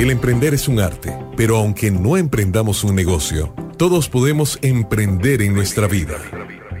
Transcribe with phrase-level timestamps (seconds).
[0.00, 5.52] El emprender es un arte, pero aunque no emprendamos un negocio, todos podemos emprender en
[5.52, 6.16] nuestra vida.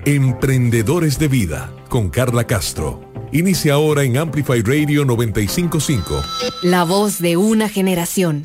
[0.06, 3.12] Emprendedores de Vida, con Carla Castro.
[3.30, 6.22] Inicia ahora en Amplify Radio 955.
[6.62, 8.40] La voz de una generación.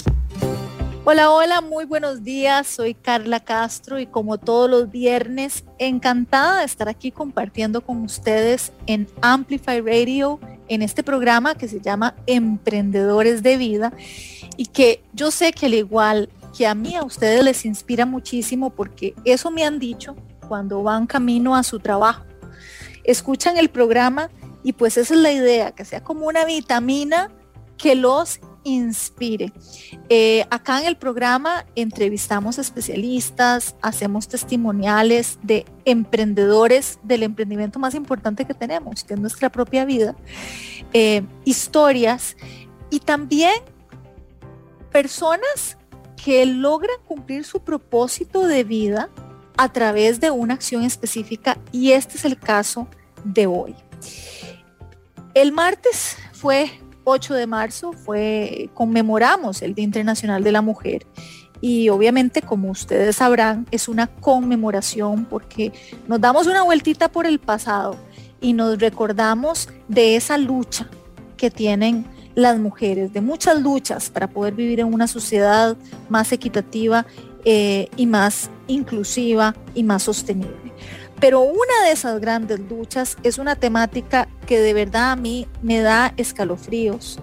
[1.06, 2.68] Hola, hola, muy buenos días.
[2.68, 8.74] Soy Carla Castro y como todos los viernes, encantada de estar aquí compartiendo con ustedes
[8.88, 10.38] en Amplify Radio,
[10.68, 13.94] en este programa que se llama Emprendedores de Vida
[14.58, 18.70] y que yo sé que al igual que a mí, a ustedes les inspira muchísimo
[18.70, 20.16] porque eso me han dicho
[20.48, 22.24] cuando van camino a su trabajo.
[23.04, 24.30] Escuchan el programa
[24.64, 27.30] y pues esa es la idea, que sea como una vitamina
[27.78, 29.54] que los inspire.
[30.10, 38.46] Eh, acá en el programa entrevistamos especialistas, hacemos testimoniales de emprendedores del emprendimiento más importante
[38.46, 40.16] que tenemos, que es nuestra propia vida,
[40.94, 42.36] eh, historias
[42.90, 43.54] y también
[44.96, 45.78] personas
[46.16, 49.10] que logran cumplir su propósito de vida
[49.58, 52.88] a través de una acción específica y este es el caso
[53.26, 53.76] de hoy.
[55.34, 56.72] El martes fue
[57.04, 61.06] 8 de marzo fue, conmemoramos el Día Internacional de la Mujer.
[61.60, 65.74] Y obviamente, como ustedes sabrán, es una conmemoración porque
[66.08, 67.98] nos damos una vueltita por el pasado
[68.40, 70.88] y nos recordamos de esa lucha
[71.36, 75.76] que tienen las mujeres, de muchas luchas para poder vivir en una sociedad
[76.10, 77.06] más equitativa
[77.46, 80.74] eh, y más inclusiva y más sostenible.
[81.20, 85.80] Pero una de esas grandes luchas es una temática que de verdad a mí me
[85.80, 87.20] da escalofríos.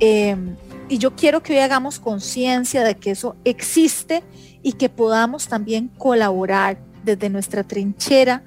[0.00, 0.56] Em,
[0.88, 4.22] y yo quiero que hoy hagamos conciencia de que eso existe
[4.62, 8.42] y que podamos también colaborar desde nuestra trinchera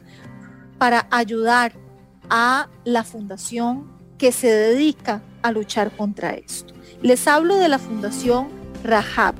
[0.79, 1.73] para ayudar
[2.29, 3.85] a la fundación
[4.17, 6.73] que se dedica a luchar contra esto.
[7.01, 8.49] Les hablo de la fundación
[8.83, 9.35] Rahab.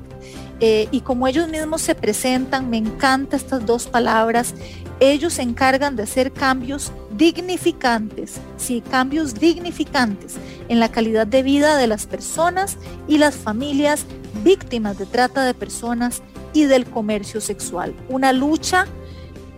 [0.60, 4.54] Eh, y como ellos mismos se presentan, me encantan estas dos palabras
[5.00, 10.36] ellos se encargan de hacer cambios dignificantes, sí, cambios dignificantes
[10.68, 14.06] en la calidad de vida de las personas y las familias
[14.44, 16.22] víctimas de trata de personas
[16.52, 17.94] y del comercio sexual.
[18.08, 18.86] Una lucha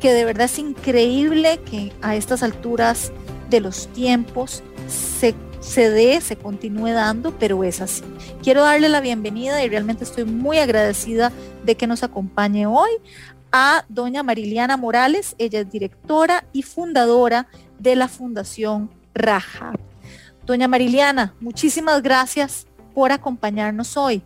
[0.01, 3.13] que de verdad es increíble que a estas alturas
[3.49, 8.03] de los tiempos se, se dé, se continúe dando, pero es así.
[8.43, 11.33] Quiero darle la bienvenida y realmente estoy muy agradecida
[11.65, 12.91] de que nos acompañe hoy
[13.53, 15.35] a doña Mariliana Morales.
[15.39, 17.47] Ella es directora y fundadora
[17.79, 19.73] de la Fundación Raja.
[20.47, 24.23] Doña Mariliana, muchísimas gracias por acompañarnos hoy.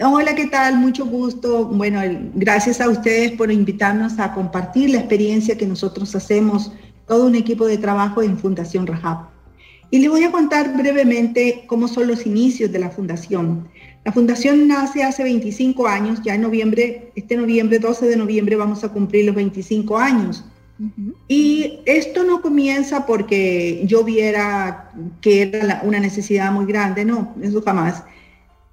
[0.00, 0.76] Hola, ¿qué tal?
[0.78, 1.66] Mucho gusto.
[1.66, 2.00] Bueno,
[2.34, 6.72] gracias a ustedes por invitarnos a compartir la experiencia que nosotros hacemos,
[7.06, 9.33] todo un equipo de trabajo en Fundación Rajab.
[9.94, 13.68] Y les voy a contar brevemente cómo son los inicios de la fundación.
[14.04, 18.82] La fundación nace hace 25 años, ya en noviembre, este noviembre, 12 de noviembre, vamos
[18.82, 20.44] a cumplir los 25 años.
[21.28, 24.90] Y esto no comienza porque yo viera
[25.20, 28.02] que era una necesidad muy grande, no, eso jamás.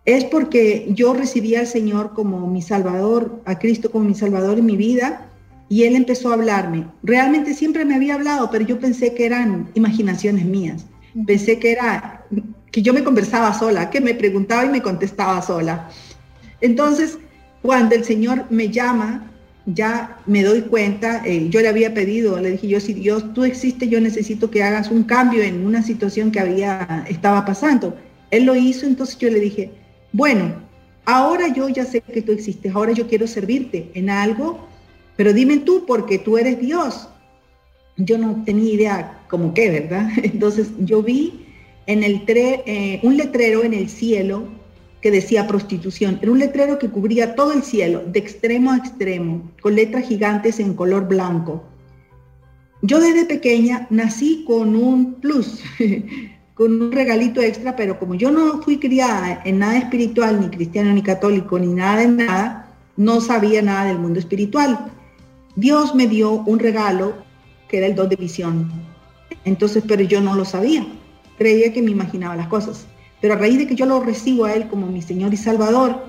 [0.05, 4.65] Es porque yo recibí al Señor como mi Salvador, a Cristo como mi Salvador en
[4.65, 5.29] mi vida,
[5.69, 6.87] y Él empezó a hablarme.
[7.03, 10.87] Realmente siempre me había hablado, pero yo pensé que eran imaginaciones mías.
[11.25, 12.25] Pensé que era
[12.71, 15.89] que yo me conversaba sola, que me preguntaba y me contestaba sola.
[16.61, 17.17] Entonces,
[17.61, 19.31] cuando el Señor me llama,
[19.65, 23.43] ya me doy cuenta, eh, yo le había pedido, le dije yo, si Dios, tú
[23.43, 27.95] existes, yo necesito que hagas un cambio en una situación que había, estaba pasando.
[28.31, 29.71] Él lo hizo, entonces yo le dije,
[30.13, 30.53] bueno,
[31.05, 34.67] ahora yo ya sé que tú existes, ahora yo quiero servirte en algo,
[35.17, 37.09] pero dime tú, porque tú eres Dios.
[38.05, 40.09] Yo no tenía idea como qué, ¿verdad?
[40.23, 41.45] Entonces yo vi
[41.87, 44.43] en el eh, un letrero en el cielo
[45.01, 46.19] que decía prostitución.
[46.21, 50.59] Era un letrero que cubría todo el cielo, de extremo a extremo, con letras gigantes
[50.59, 51.63] en color blanco.
[52.83, 55.61] Yo desde pequeña nací con un plus,
[56.53, 60.93] con un regalito extra, pero como yo no fui criada en nada espiritual, ni cristiano,
[60.93, 64.91] ni católico, ni nada de nada, no sabía nada del mundo espiritual.
[65.55, 67.15] Dios me dio un regalo
[67.71, 68.69] que era el don de visión.
[69.45, 70.85] Entonces, pero yo no lo sabía
[71.41, 72.85] creía que me imaginaba las cosas.
[73.19, 76.05] Pero a raíz de que yo lo recibo a Él como mi Señor y Salvador,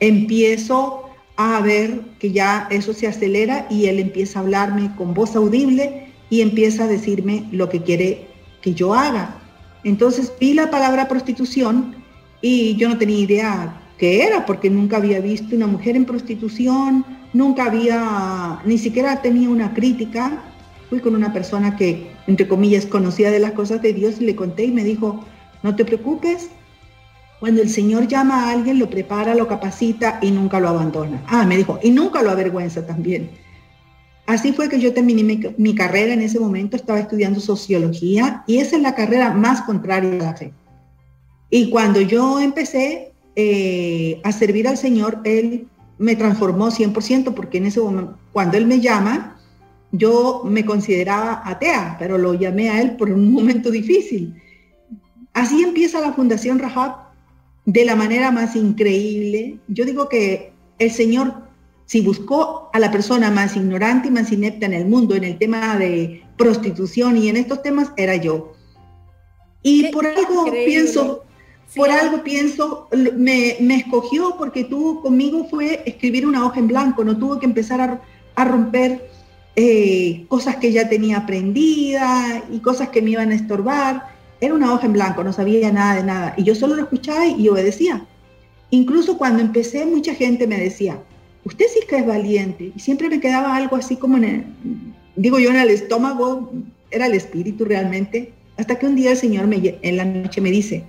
[0.00, 1.04] empiezo
[1.36, 6.08] a ver que ya eso se acelera y Él empieza a hablarme con voz audible
[6.28, 8.26] y empieza a decirme lo que quiere
[8.62, 9.36] que yo haga.
[9.84, 11.94] Entonces vi la palabra prostitución
[12.40, 17.04] y yo no tenía idea qué era, porque nunca había visto una mujer en prostitución,
[17.32, 20.42] nunca había, ni siquiera tenía una crítica
[20.88, 24.36] fui con una persona que, entre comillas, conocía de las cosas de Dios y le
[24.36, 25.24] conté y me dijo,
[25.62, 26.50] no te preocupes,
[27.40, 31.22] Cuando el Señor llama a alguien, lo prepara, lo capacita y nunca lo abandona.
[31.26, 33.28] Ah, me dijo, y nunca lo avergüenza también.
[34.26, 38.76] Así fue que yo terminé mi, carrera en ese momento, estaba estudiando sociología y esa
[38.76, 40.52] es la carrera más contraria a la fe.
[41.50, 47.66] Y cuando yo empecé eh, a servir al Señor, Él me transformó 100% porque en
[47.66, 49.33] ese momento, cuando Él me llama,
[49.96, 54.34] yo me consideraba atea, pero lo llamé a Él por un momento difícil.
[55.32, 56.96] Así empieza la Fundación Rahab
[57.64, 59.58] de la manera más increíble.
[59.68, 61.34] Yo digo que el Señor,
[61.86, 65.38] si buscó a la persona más ignorante y más inepta en el mundo en el
[65.38, 68.52] tema de prostitución y en estos temas, era yo.
[69.62, 71.24] Y por algo pienso,
[71.74, 77.16] por algo pienso, me, escogió porque tuvo conmigo fue escribir una hoja en blanco, no
[77.16, 78.00] tuvo que empezar
[78.36, 79.08] a, romper
[79.56, 84.74] eh, cosas que ya tenía aprendida y cosas que me iban a estorbar era una
[84.74, 86.34] hoja en blanco, no sabía nada de nada.
[86.36, 88.04] Y yo solo lo escuchaba y obedecía.
[88.70, 91.00] Incluso cuando empecé, mucha gente me decía,
[91.44, 92.72] usted sí que es valiente.
[92.74, 94.44] Y siempre me quedaba algo así como en el,
[95.16, 96.52] digo yo, en el estómago,
[96.90, 98.32] era el espíritu realmente.
[98.56, 100.84] Hasta que un día el Señor me, en la noche me dice,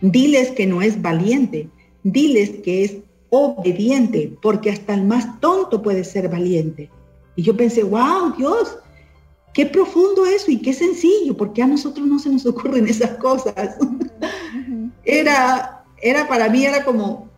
[0.00, 1.68] diles que no es valiente,
[2.04, 2.96] diles que es
[3.30, 6.90] obediente, porque hasta el más tonto puede ser valiente.
[7.38, 8.78] Y yo pensé, wow, Dios,
[9.58, 13.76] Qué profundo eso y qué sencillo, porque a nosotros no se nos ocurren esas cosas.
[15.04, 17.28] Era, era para mí, era como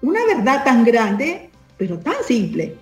[0.00, 2.76] una verdad tan grande, pero tan simple.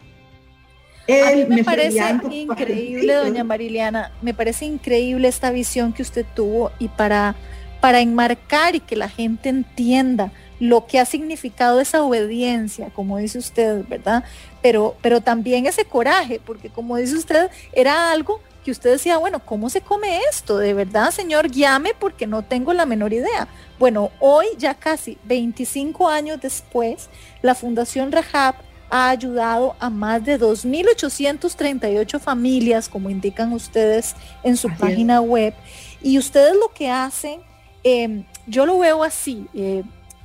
[1.09, 1.99] a mí me, parece
[2.31, 7.35] increíble, doña Mariliana, me parece increíble esta visión que usted tuvo y para,
[7.81, 10.31] para enmarcar y que la gente entienda
[10.62, 14.23] lo que ha significado esa obediencia, como dice usted, ¿verdad?
[14.62, 19.41] Pero, pero también ese coraje, porque como dice usted, era algo que usted decía, bueno,
[19.44, 20.59] ¿cómo se come esto?
[20.59, 23.49] De verdad, señor, guíame porque no tengo la menor idea.
[23.81, 27.08] Bueno, hoy, ya casi 25 años después,
[27.43, 28.55] la Fundación Rahab
[28.88, 35.55] ha ayudado a más de 2.838 familias, como indican ustedes en su página web.
[36.00, 37.41] Y ustedes lo que hacen,
[37.82, 39.49] em, yo lo veo así.
[39.55, 39.82] Eh,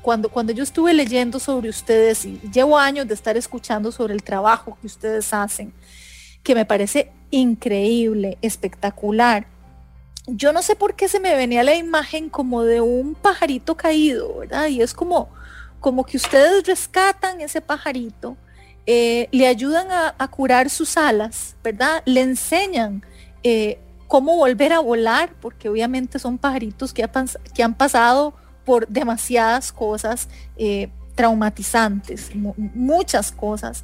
[0.08, 4.24] cuando, cuando yo estuve leyendo sobre ustedes y llevo años de estar escuchando sobre el
[4.24, 5.74] trabajo que ustedes hacen,
[6.44, 9.48] que me parece increíble, espectacular.
[10.26, 14.38] Yo no sé por qué se me venía la imagen como de un pajarito caído,
[14.38, 14.68] ¿verdad?
[14.68, 15.28] Y es como,
[15.82, 18.38] como que ustedes rescatan ese pajarito,
[18.86, 22.02] eh, le ayudan a, curar sus alas, ¿verdad?
[22.06, 23.04] Le enseñan
[23.44, 23.78] eh,
[24.08, 27.06] cómo volver a volar, porque obviamente son pajaritos que,
[27.54, 28.36] que han pasado
[28.68, 30.28] por demasiadas cosas
[30.58, 33.84] eh, traumatizantes, muchas cosas,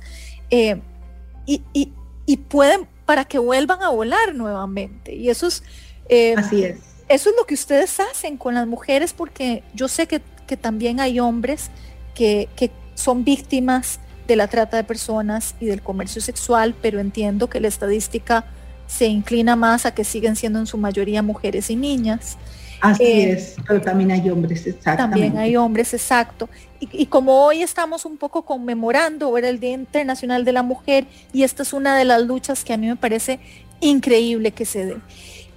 [0.51, 5.15] y, y, pueden para que vuelvan a volar nuevamente.
[5.15, 5.63] Y eso es...
[6.09, 6.80] Eh, Así es.
[7.09, 10.21] Eso es lo que ustedes hacen con las mujeres porque yo sé que,
[10.62, 11.71] también hay hombres
[12.13, 12.47] que,
[12.94, 17.68] son víctimas de la trata de personas y del comercio sexual, pero entiendo que la
[17.68, 18.45] estadística
[18.88, 22.38] se inclina más a que siguen siendo en su mayoría mujeres y niñas.
[22.83, 24.97] Así eh, es, pero también hay hombres, exactamente.
[24.97, 26.50] También hay hombres, exacto.
[26.81, 31.63] Y, como hoy estamos un poco conmemorando el Día Internacional de la Mujer, y esta
[31.63, 33.39] es una de las luchas que a mí me parece
[33.80, 34.97] increíble que se dé.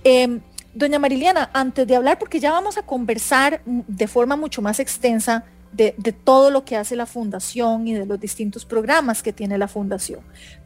[0.04, 0.40] Em,
[0.72, 5.42] doña Mariliana, antes de hablar, porque ya vamos a conversar de forma mucho más extensa
[5.72, 9.58] de, de, todo lo que hace la fundación y de los distintos programas que tiene
[9.58, 10.20] la fundación.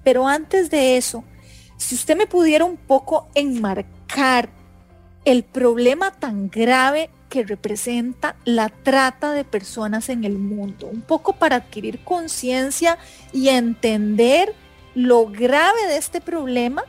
[0.05, 1.25] Pero antes de eso,
[1.81, 4.51] si usted me pudiera un poco enmarcar
[5.25, 11.33] el problema tan grave que representa la trata de personas en el mundo, un poco
[11.33, 12.99] para adquirir conciencia
[13.33, 14.55] y entender
[14.95, 16.85] lo grave de este problema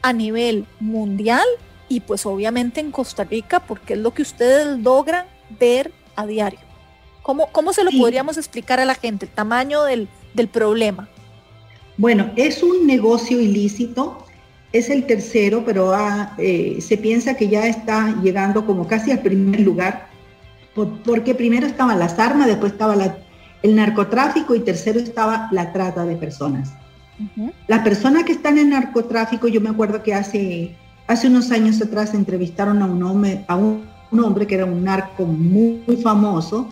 [0.00, 1.46] a nivel mundial
[1.88, 5.26] y pues obviamente en Costa Rica, porque es lo que ustedes logran
[5.58, 6.60] ver a diario.
[7.22, 11.08] ¿Cómo, cómo se lo podríamos explicar a la gente, el tamaño del, del problema?
[11.96, 14.25] Bueno, es un negocio ilícito
[14.78, 19.20] es el tercero, pero ah, eh, se piensa que ya está llegando como casi al
[19.20, 20.08] primer lugar,
[21.04, 22.94] porque primero estaban las armas, después estaba
[23.62, 26.74] el narcotráfico y tercero estaba la trata de personas.
[27.66, 32.12] Las personas que están en narcotráfico, yo me acuerdo que hace, hace unos años atrás
[32.12, 36.68] entrevistaron a un hombre, a un, hombre que era un narco muy, muy famoso,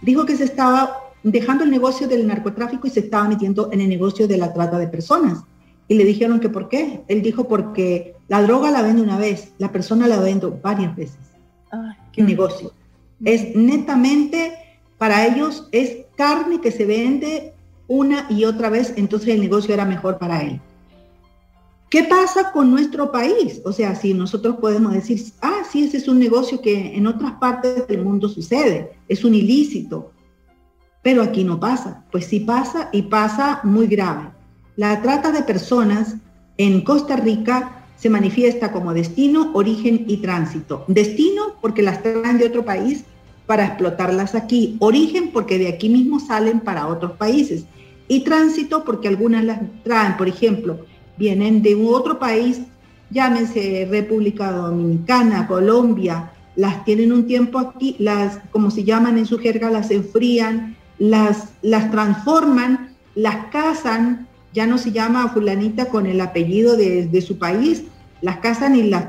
[0.00, 3.88] dijo que se estaba dejando el negocio del narcotráfico y se estaba metiendo en el
[3.90, 5.44] negocio de la trata de personas
[5.88, 7.02] y le dijeron que por qué.
[7.08, 11.18] Él dijo porque la droga la vende una vez, la persona la vende varias veces.
[12.12, 12.72] qué negocio.
[13.24, 14.52] Es netamente,
[14.98, 17.52] para ellos es carne que se vende
[17.86, 20.60] una y otra vez, entonces el negocio era mejor para él.
[21.90, 23.60] ¿Qué pasa con nuestro país?
[23.64, 27.34] O sea, si nosotros podemos decir, ah, sí, ese es un negocio que en otras
[27.34, 30.10] partes del mundo sucede, es un ilícito,
[31.02, 32.04] pero aquí no pasa.
[32.10, 34.30] Pues sí pasa y pasa muy grave.
[34.76, 36.16] La trata de personas
[36.58, 40.84] en Costa Rica se manifiesta como destino, origen y tránsito.
[40.88, 43.04] Destino porque las traen de otro país
[43.46, 44.76] para explotarlas aquí.
[44.80, 47.66] Origen porque de aquí mismo salen para otros países.
[48.08, 50.80] Y tránsito porque algunas las traen, por ejemplo,
[51.16, 52.60] vienen de otro país,
[53.10, 59.38] llámense República Dominicana, Colombia, las tienen un tiempo aquí, las, como se llaman en su
[59.38, 66.20] jerga, las enfrían, las, las transforman, las casan, ya no se llama fulanita con el
[66.20, 67.84] apellido de, de su país,
[68.22, 69.08] las casan y las...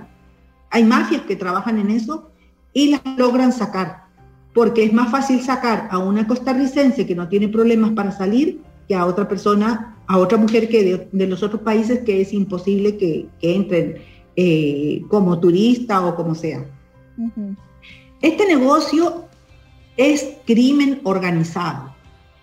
[0.72, 2.32] Hay mafias que trabajan en eso
[2.74, 4.06] y las logran sacar,
[4.54, 8.96] porque es más fácil sacar a una costarricense que no tiene problemas para salir que
[8.96, 13.28] a otra persona, a otra mujer que de, los otros países que es imposible que,
[13.42, 13.96] entren
[14.36, 16.66] eh, como turista o como sea.
[18.22, 19.26] Este negocio
[19.96, 21.94] es crimen organizado.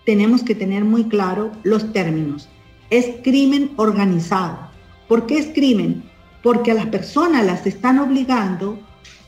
[0.05, 2.49] Tenemos que tener muy claro los términos.
[2.93, 4.69] Es crimen organizado.
[5.07, 6.03] ¿Por qué es crimen?
[6.43, 8.77] Porque a las personas las están obligando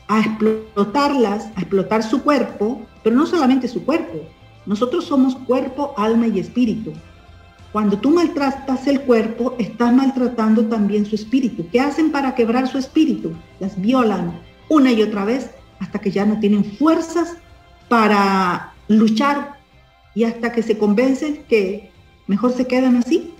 [0.06, 4.20] a explotarlas, a explotar su cuerpo, pero no solamente su cuerpo,
[4.66, 6.92] nosotros somos cuerpo, alma y espíritu.
[7.72, 11.66] Cuando tú maltratas el cuerpo, estás maltratando también su espíritu.
[11.72, 13.32] ¿Qué hacen para quebrar su espíritu?
[13.58, 17.36] Las violan una y otra vez hasta que ya no tienen fuerzas
[17.88, 19.58] para luchar
[20.14, 21.90] y hasta que se convencen que
[22.28, 23.32] mejor se quedan así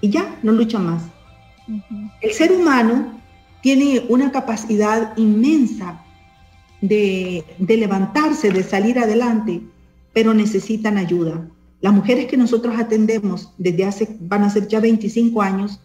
[0.00, 1.02] y ya no luchan más.
[2.20, 3.20] El ser humano
[3.62, 6.02] tiene una capacidad inmensa
[6.80, 9.60] de, de levantarse, de salir adelante,
[10.12, 11.48] pero necesitan ayuda.
[11.80, 15.80] Las mujeres que nosotros atendemos desde hace, van a ser ya 25 años,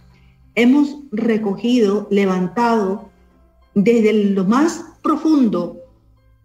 [0.55, 3.09] hemos recogido, levantado
[3.75, 5.77] desde lo más profundo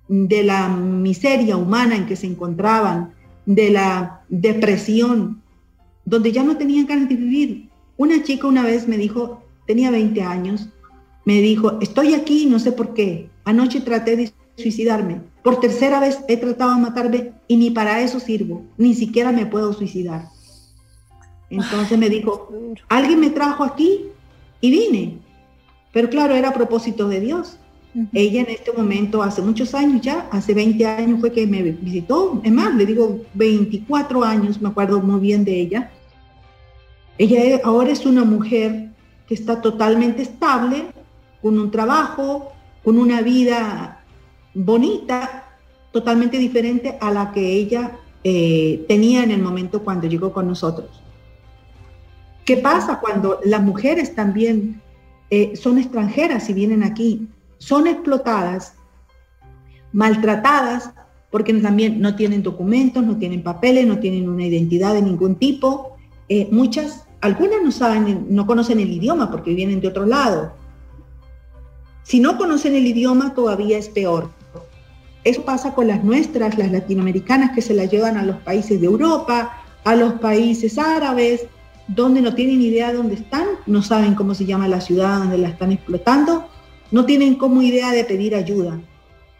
[0.08, 3.14] de la miseria humana en que se encontraban,
[3.46, 5.42] de la depresión,
[6.08, 7.68] donde ya no tenían ganas de vivir.
[7.96, 10.68] Una chica una vez me dijo, tenía 20 años,
[11.24, 13.28] me dijo, estoy aquí, no sé por qué.
[13.44, 15.20] Anoche traté de suicidarme.
[15.42, 19.46] Por tercera vez he tratado de matarme y ni para eso sirvo, ni siquiera me
[19.46, 20.28] puedo suicidar.
[21.50, 22.50] Entonces me dijo,
[22.88, 24.06] alguien me trajo aquí
[24.60, 25.18] y vine.
[25.92, 27.58] Pero claro, era a propósito de Dios.
[28.12, 32.40] Ella en este momento, hace muchos años ya, hace 20 años fue que me visitó.
[32.44, 35.90] Es más, le digo 24 años, me acuerdo muy bien de ella.
[37.18, 38.90] Ella ahora es una mujer
[39.26, 40.86] que está totalmente estable,
[41.42, 42.52] con un trabajo,
[42.84, 44.04] con una vida
[44.54, 45.44] bonita,
[45.92, 51.02] totalmente diferente a la que ella eh, tenía en el momento cuando llegó con nosotros.
[52.44, 54.80] ¿Qué pasa cuando las mujeres también
[55.30, 57.28] eh, son extranjeras y vienen aquí?
[57.58, 58.74] Son explotadas,
[59.92, 60.92] maltratadas,
[61.30, 65.96] porque también no tienen documentos, no tienen papeles, no tienen una identidad de ningún tipo.
[66.28, 70.52] Eh, muchas, algunas no saben, no conocen el idioma porque vienen de otro lado.
[72.02, 74.30] Si no conocen el idioma, todavía es peor.
[75.24, 78.86] Eso pasa con las nuestras, las latinoamericanas, que se las llevan a los países de
[78.86, 81.46] Europa, a los países árabes,
[81.88, 85.38] donde no tienen idea de dónde están, no saben cómo se llama la ciudad donde
[85.38, 86.46] la están explotando,
[86.90, 88.78] no tienen como idea de pedir ayuda.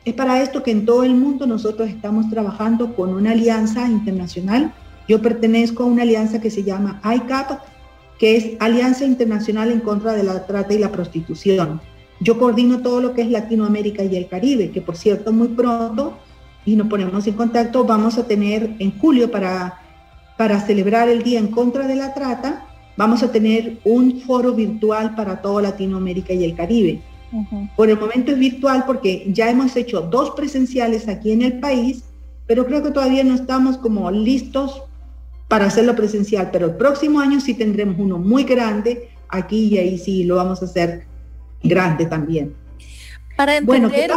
[0.05, 4.73] Es para esto que en todo el mundo nosotros estamos trabajando con una alianza internacional.
[5.09, 7.61] Yo pertenezco a una alianza que se llama ICAP,
[8.19, 11.81] que es Alianza Internacional en contra de la Trata y la Prostitución.
[12.21, 16.19] Yo coordino todo lo que es Latinoamérica y el Caribe, que por cierto muy pronto,
[16.67, 19.81] y nos ponemos en contacto, vamos a tener en julio para,
[20.37, 25.15] para celebrar el Día en contra de la Trata, vamos a tener un foro virtual
[25.15, 27.01] para toda Latinoamérica y el Caribe.
[27.77, 32.05] Por el momento es virtual porque ya hemos hecho dos presenciales aquí en el país,
[32.47, 34.83] pero creo que todavía no estamos como listos
[35.49, 39.99] para hacerlo presencial, pero el próximo año sí tendremos uno muy grande aquí y ahí
[39.99, 41.07] sí lo vamos a hacer
[41.63, 42.55] grande también.
[43.37, 44.11] Para entender,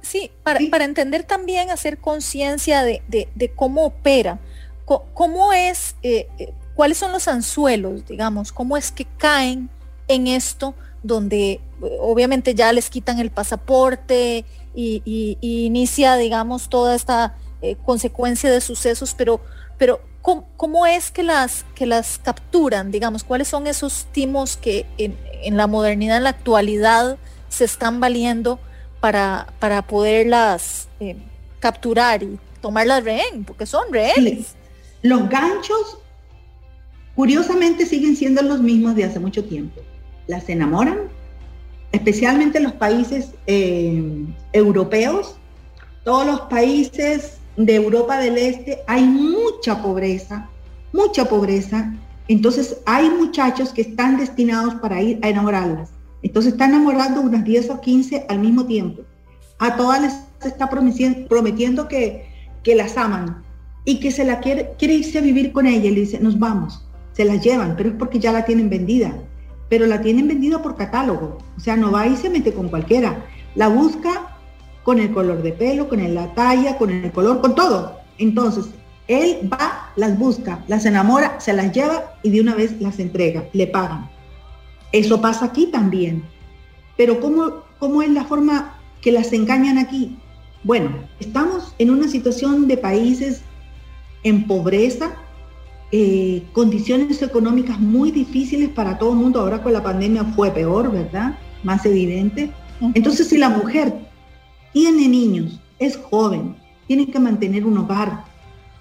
[0.00, 4.38] sí, para, entender también, hacer conciencia de, cómo opera,
[4.84, 9.68] cómo es, eh, eh, cuáles son los anzuelos, digamos, cómo es que caen
[10.06, 11.60] en esto donde eh,
[12.00, 14.44] obviamente ya les quitan el pasaporte
[14.74, 17.34] y, inicia, digamos, toda esta
[17.84, 19.40] consecuencia de sucesos, pero,
[19.78, 25.56] pero ¿cómo, es que las, que las capturan, digamos, cuáles son esos timos que en,
[25.56, 28.60] la modernidad, en la actualidad, se están valiendo
[29.00, 31.16] para, para poderlas eh,
[31.58, 34.54] capturar y tomarlas rehén, porque son rehenes.
[35.02, 35.98] Los ganchos,
[37.14, 39.80] curiosamente, siguen siendo los mismos de hace mucho tiempo.
[40.26, 41.08] las enamoran,
[41.92, 45.36] especialmente en los países eh, europeos,
[46.04, 50.48] todos los países de Europa del Este hay mucha pobreza,
[50.92, 51.94] mucha pobreza.
[52.28, 55.90] Entonces hay muchachos que están destinados para ir a enamorarlas.
[56.22, 59.02] Entonces están enamorando unas 10 o 15 al mismo tiempo.
[59.58, 60.14] A todas les
[60.44, 62.24] está prometiendo, que,
[62.62, 63.42] que las aman
[63.84, 66.38] y que se la quiere, quiere irse a vivir con ella y le dice, nos
[66.38, 66.86] vamos.
[67.12, 69.12] Se la llevan, pero es porque ya la tienen vendida.
[69.68, 71.38] Pero la tienen vendida por catálogo.
[71.56, 73.26] O sea, no va y se mete con cualquiera.
[73.54, 74.29] La busca
[74.82, 77.98] con el color de pelo, con la talla, con el color, con todo.
[78.18, 78.66] Entonces,
[79.08, 83.44] él va, las busca, las enamora, se las lleva y de una vez las entrega,
[83.52, 84.08] le pagan.
[84.92, 86.22] Eso pasa aquí también.
[86.96, 90.16] Pero ¿cómo, cómo es la forma que las engañan aquí?
[90.62, 93.42] Bueno, estamos en una situación de países
[94.22, 95.12] en pobreza,
[95.92, 99.40] eh, condiciones económicas muy difíciles para todo el mundo.
[99.40, 101.38] Ahora con la pandemia fue peor, ¿verdad?
[101.64, 102.52] Más evidente.
[102.94, 103.92] Entonces, si la mujer
[104.72, 108.24] tiene niños, es joven, tiene que mantener un hogar,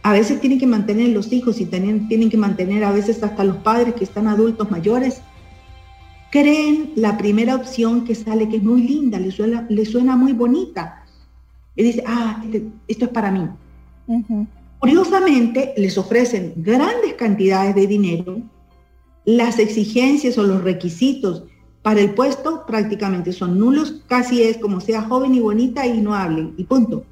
[0.04, 3.44] a veces tiene que mantener los hijos y tienen, tienen que mantener a veces hasta
[3.44, 5.22] los padres que están adultos mayores,
[6.32, 10.34] creen la primera opción que sale, que es muy linda, le suena, le suena muy
[10.34, 11.04] bonita.
[11.76, 13.48] Y dice, ah, este, esto es para mí.
[14.80, 18.42] Curiosamente, les ofrecen grandes cantidades de dinero,
[19.26, 21.44] las exigencias o los requisitos
[21.82, 26.14] para el puesto prácticamente son nulos, casi es como sea joven y bonita y no
[26.14, 27.06] hable, y punto.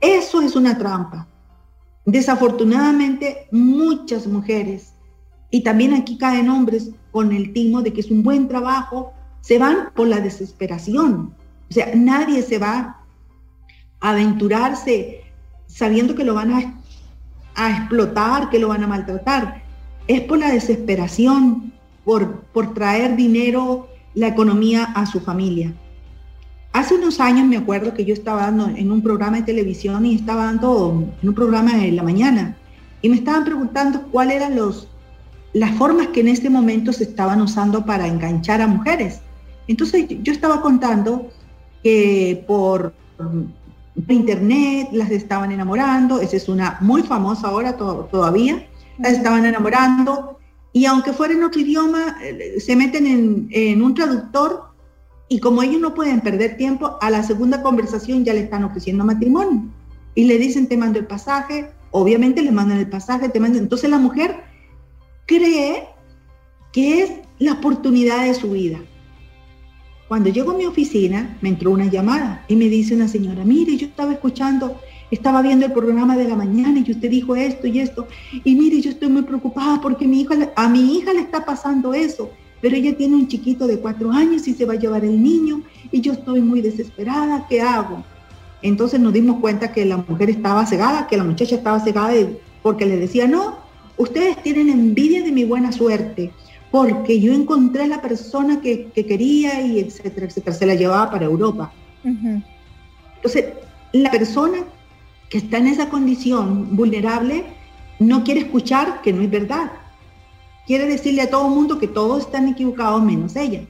[0.00, 1.26] Eso es una trampa.
[2.04, 4.94] Desafortunadamente, muchas mujeres,
[5.50, 9.58] y también aquí caen hombres con el timo de que es un buen trabajo, se
[9.58, 11.34] van por la desesperación.
[11.70, 13.04] O sea, nadie se va
[14.00, 15.22] a aventurarse
[15.66, 16.80] sabiendo que lo van a,
[17.54, 19.62] a explotar, que lo van a maltratar.
[20.06, 21.72] Es por la desesperación,
[22.04, 25.72] por, por traer dinero, la economía a su familia.
[26.72, 30.14] Hace unos años me acuerdo que yo estaba dando en un programa de televisión y
[30.14, 32.56] estaba dando en un programa de la mañana
[33.02, 34.88] y me estaban preguntando cuáles eran los,
[35.52, 39.20] las formas que en este momento se estaban usando para enganchar a mujeres.
[39.66, 41.28] Entonces yo estaba contando
[41.82, 42.92] que por
[44.08, 48.66] internet, las estaban enamorando, esa es una muy famosa ahora todavía,
[48.98, 50.39] las estaban enamorando
[50.72, 54.70] y aunque fuera en otro idioma, eh, se meten en, un traductor
[55.28, 59.04] y como ellos no pueden perder tiempo, a la segunda conversación ya le están ofreciendo
[59.04, 59.62] matrimonio.
[60.14, 63.90] Y le dicen te mando el pasaje, obviamente le mandan el pasaje, te mandan, entonces
[63.90, 64.42] la mujer
[65.26, 65.88] cree
[66.72, 68.78] que es la oportunidad de su vida.
[70.08, 73.76] Cuando llego a mi oficina, me entró una llamada y me dice una señora, mire,
[73.76, 74.80] yo estaba escuchando,
[75.10, 78.06] estaba viendo el programa de la mañana y usted dijo esto y esto,
[78.44, 81.92] y mire, yo estoy muy preocupada porque mi hija, a mi hija le está pasando
[81.94, 85.22] eso, pero ella tiene un chiquito de cuatro años y se va a llevar el
[85.22, 85.62] niño.
[85.90, 88.04] Y yo estoy muy desesperada, ¿qué hago?
[88.62, 92.12] Entonces nos dimos cuenta que la mujer estaba cegada, que la muchacha estaba cegada
[92.62, 93.56] porque le decía, no,
[93.96, 96.30] ustedes tienen envidia de mi buena suerte
[96.70, 101.72] porque yo encontré la persona que, quería y etcétera, etcétera, se la llevaba para Europa.
[102.04, 103.46] Entonces,
[103.92, 104.58] la persona
[105.30, 107.44] que está en esa condición vulnerable
[108.00, 109.70] no quiere escuchar que no es verdad.
[110.66, 113.62] Quiere decirle a todo el mundo que todos están equivocados menos ella.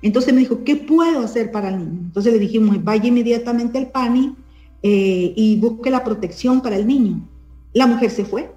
[0.00, 2.00] Entonces me dijo, ¿qué puedo hacer para el niño?
[2.04, 4.34] Entonces le dijimos, vaya inmediatamente al PANI
[4.82, 7.20] eh, y busque la protección para el niño.
[7.72, 8.52] La mujer se fue,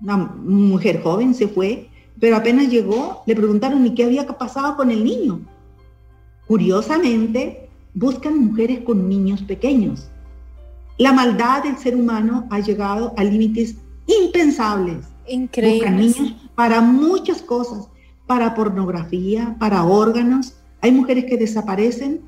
[0.00, 4.90] una mujer joven se fue, pero apenas llegó, le preguntaron, ¿y qué había pasado con
[4.90, 5.40] el niño?
[6.46, 10.11] Curiosamente, buscan mujeres con niños pequeños.
[11.02, 13.74] La maldad del ser humano ha llegado a límites
[14.06, 14.98] impensables.
[15.26, 15.90] Increíble.
[15.90, 17.88] Buscan niños para muchas cosas,
[18.28, 20.54] para pornografía, para órganos.
[20.80, 22.20] Hay mujeres que desaparecen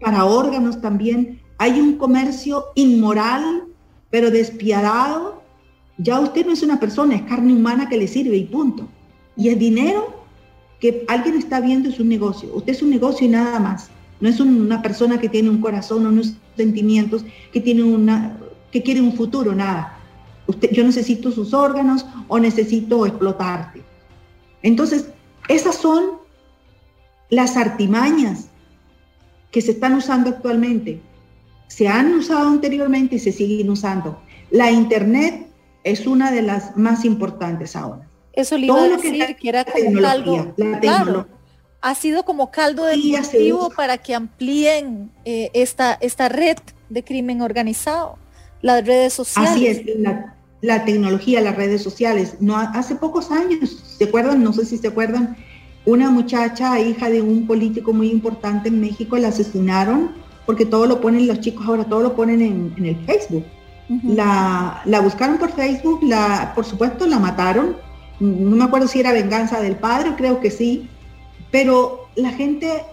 [0.00, 1.42] para órganos también.
[1.58, 3.64] Hay un comercio inmoral,
[4.08, 5.42] pero despiadado.
[5.98, 8.88] Ya usted no es una persona, es carne humana que le sirve y punto.
[9.36, 10.24] Y el dinero
[10.80, 12.48] que alguien está viendo es un negocio.
[12.54, 13.90] Usted es un negocio y nada más.
[14.20, 18.38] No es una persona que tiene un corazón unos sentimientos, que tiene una,
[18.70, 19.98] que quiere un futuro, nada.
[20.46, 23.82] Usted, yo necesito sus órganos o necesito explotarte.
[24.62, 25.10] Entonces,
[25.48, 26.18] esas son
[27.30, 28.48] las artimañas
[29.50, 31.00] que se están usando actualmente.
[31.68, 34.20] Se han usado anteriormente y se siguen usando.
[34.50, 35.48] La Internet
[35.82, 38.08] es una de las más importantes ahora.
[38.32, 40.54] Eso le iba a decir que, era como caldo.
[40.80, 41.26] Claro,
[41.86, 46.56] ha sido como caldo de cultivo para que amplíen eh, esta, esta red
[46.88, 48.18] de crimen organizado,
[48.60, 49.52] las redes sociales.
[49.52, 49.82] Así es,
[50.62, 52.38] la, tecnología, las redes sociales.
[52.40, 54.42] No, hace pocos años, ¿se acuerdan?
[54.42, 55.36] No sé si se acuerdan,
[55.84, 60.10] una muchacha, hija de un político muy importante en México, la asesinaron
[60.44, 63.44] porque todo lo ponen los chicos ahora, todo lo ponen en, el Facebook.
[64.02, 67.76] la, la, buscaron por Facebook, la, por supuesto la mataron.
[68.18, 70.88] No me acuerdo si era venganza del padre, creo que sí.
[71.50, 72.84] Pero la gente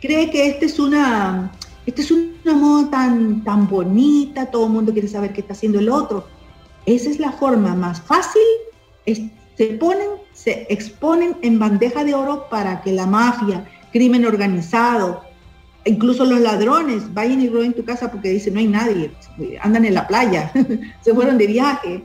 [0.00, 1.52] cree que este es una,
[1.86, 5.78] este es una moda tan, tan bonita, todo el mundo quiere saber qué está haciendo
[5.78, 6.26] el otro.
[6.86, 8.42] Esa es la forma más fácil.
[9.04, 15.22] se ponen, se exponen en bandeja de oro para que la mafia, crimen organizado,
[15.86, 19.10] incluso los ladrones vayan y roben tu casa porque dicen no hay nadie,
[19.60, 20.52] andan en la playa,
[21.00, 22.04] se fueron de viaje.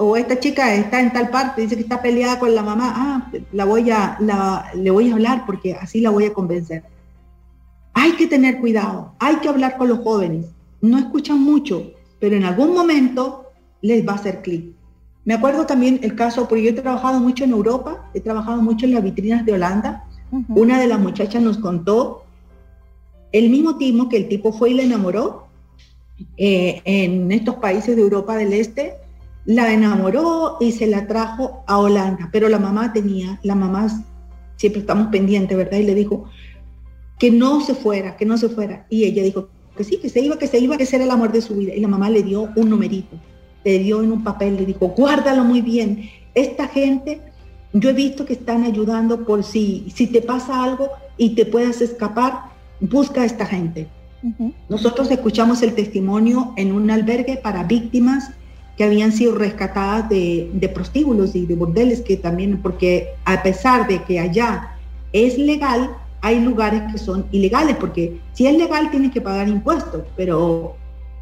[0.00, 3.30] O esta chica está en tal parte, dice que está peleada con la mamá, ah,
[3.52, 4.16] la voy a,
[4.74, 6.84] le voy a hablar porque así la voy a convencer.
[7.94, 10.46] Hay que tener cuidado, hay que hablar con los jóvenes.
[10.80, 13.50] No escuchan mucho, pero en algún momento
[13.82, 14.72] les va a hacer clic.
[15.24, 18.86] Me acuerdo también el caso, porque yo he trabajado mucho en Europa, he trabajado mucho
[18.86, 20.04] en las vitrinas de Holanda.
[20.48, 22.24] Una de las muchachas nos contó
[23.32, 25.48] el mismo timo que el tipo fue y la enamoró
[26.36, 28.94] eh, en estos países de Europa del Este,
[29.48, 33.88] la enamoró y se la trajo a Holanda, pero la mamá tenía, la mamá
[34.56, 35.78] siempre estamos pendientes, ¿verdad?
[35.78, 36.26] Y le dijo
[37.18, 38.86] que no se fuera, que no se fuera.
[38.90, 41.10] Y ella dijo que sí, que se iba, que se iba, que ese era el
[41.10, 41.74] amor de su vida.
[41.74, 43.16] Y la mamá le dio un numerito
[43.64, 46.08] le dio en un papel, le dijo, guárdalo muy bien.
[46.34, 47.20] Esta gente,
[47.72, 51.80] yo he visto que están ayudando por si, si te pasa algo y te puedas
[51.80, 52.44] escapar,
[52.80, 53.88] busca a esta gente.
[54.68, 58.30] Nosotros escuchamos el testimonio en un albergue para víctimas
[58.78, 63.88] que habían sido rescatadas de, de prostíbulos y de bordeles, que también, porque a pesar
[63.88, 64.76] de que allá
[65.12, 70.04] es legal, hay lugares que son ilegales, porque si es legal tienes que pagar impuestos,
[70.16, 70.76] pero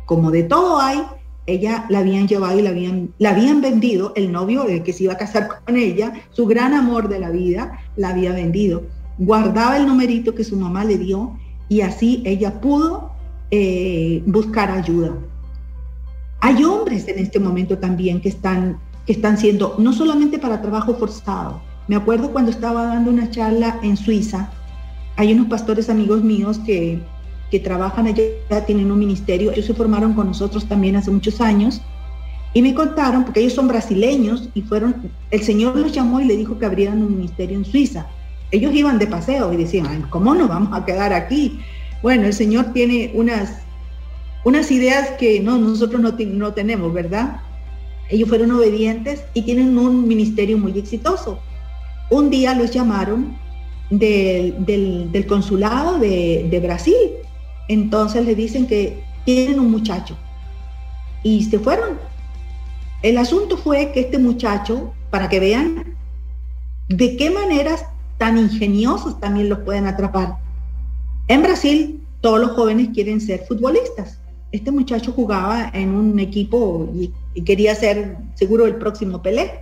[0.05, 1.03] como de todo hay,
[1.47, 5.05] ella la habían llevado y la habían, la habían vendido, el novio el que se
[5.05, 8.83] iba a casar con ella, su gran amor de la vida, la había vendido.
[9.17, 11.39] Guardaba el numerito que su mamá le dio
[11.71, 13.13] y así ella pudo
[13.51, 15.15] eh, buscar ayuda.
[16.41, 20.95] Hay hombres en este momento también que están, que están siendo, no solamente para trabajo
[20.95, 21.61] forzado.
[21.89, 24.51] Me acuerdo cuando estaba dando una charla en Suiza,
[25.17, 27.01] hay unos pastores amigos míos que
[27.51, 31.81] que trabajan allá, tienen un ministerio, ellos se formaron con nosotros también hace muchos años
[32.55, 36.37] y me contaron, porque ellos son brasileños y fueron, el Señor los llamó y le
[36.37, 38.07] dijo que abrieran un ministerio en Suiza.
[38.51, 41.61] Ellos iban de paseo y decían, ¿cómo nos vamos a quedar aquí?
[42.03, 43.59] Bueno, el Señor tiene unas,
[44.47, 47.41] unas ideas que no, nosotros no, no tenemos, ¿verdad?
[48.09, 51.41] Ellos fueron obedientes y tienen un ministerio muy exitoso.
[52.11, 53.37] Un día los llamaron
[53.91, 56.95] del, del, consulado de, de Brasil
[57.67, 60.17] entonces le dicen que tienen un muchacho
[61.25, 61.99] y se fueron.
[63.03, 65.97] El asunto fue que este muchacho, para que vean
[66.89, 67.85] de qué maneras
[68.17, 70.37] tan ingeniosos también los pueden atrapar.
[71.27, 74.21] En Brasil, todos los jóvenes quieren ser futbolistas.
[74.57, 79.61] Este muchacho jugaba en un equipo y, quería ser seguro el próximo Pelé.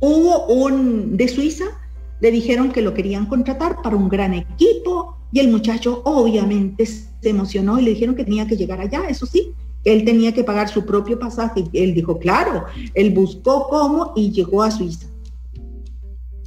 [0.00, 1.66] Hubo un de Suiza,
[2.20, 7.08] le dijeron que lo querían contratar para un gran equipo, y el muchacho obviamente se
[7.22, 10.68] emocionó y le dijeron que tenía que llegar allá, eso sí, él tenía que pagar
[10.68, 11.62] su propio pasaje.
[11.72, 12.64] Él dijo, claro,
[12.94, 15.06] él buscó cómo y llegó a Suiza.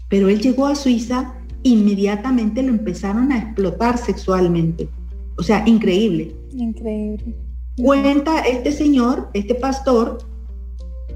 [0.10, 4.90] Pero él llegó a Suiza, inmediatamente lo empezaron a explotar sexualmente.
[5.38, 6.36] O sea, increíble.
[6.54, 7.36] Increíble.
[7.82, 10.20] Cuenta este señor, este pastor,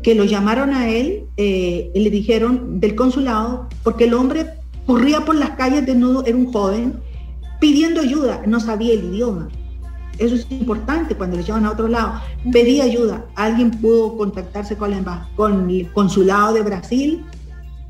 [0.01, 4.47] que lo llamaron a él eh, y le dijeron del consulado, porque el hombre
[4.85, 6.93] corría por las calles desnudo, era un joven,
[7.59, 9.49] pidiendo ayuda, no sabía el idioma.
[10.17, 12.13] Eso es importante cuando le llevan a otro lado.
[12.51, 13.25] Pedía ayuda.
[13.35, 14.91] Alguien pudo contactarse con,
[15.35, 17.23] con el consulado de Brasil.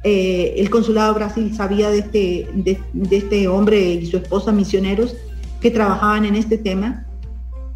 [0.04, 5.16] Eh, el consulado de Brasil sabía de este, de, este hombre y su esposa misioneros
[5.62, 7.06] que trabajaban en este tema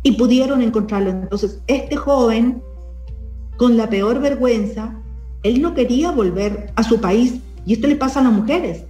[0.04, 1.10] y pudieron encontrarlo.
[1.10, 2.62] Entonces, este joven,
[3.58, 4.96] con la peor vergüenza,
[5.44, 7.36] él no quería volver a su país.
[7.65, 8.84] Y esto le pasa a las mujeres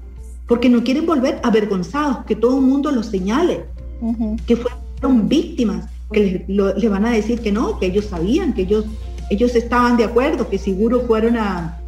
[0.51, 3.63] porque no quieren volver avergonzados, que todo el mundo los señale,
[4.45, 8.83] que fueron víctimas, que les, van a decir que no, que ellos sabían, que ellos,
[9.29, 11.79] ellos estaban de acuerdo, que seguro fueron a...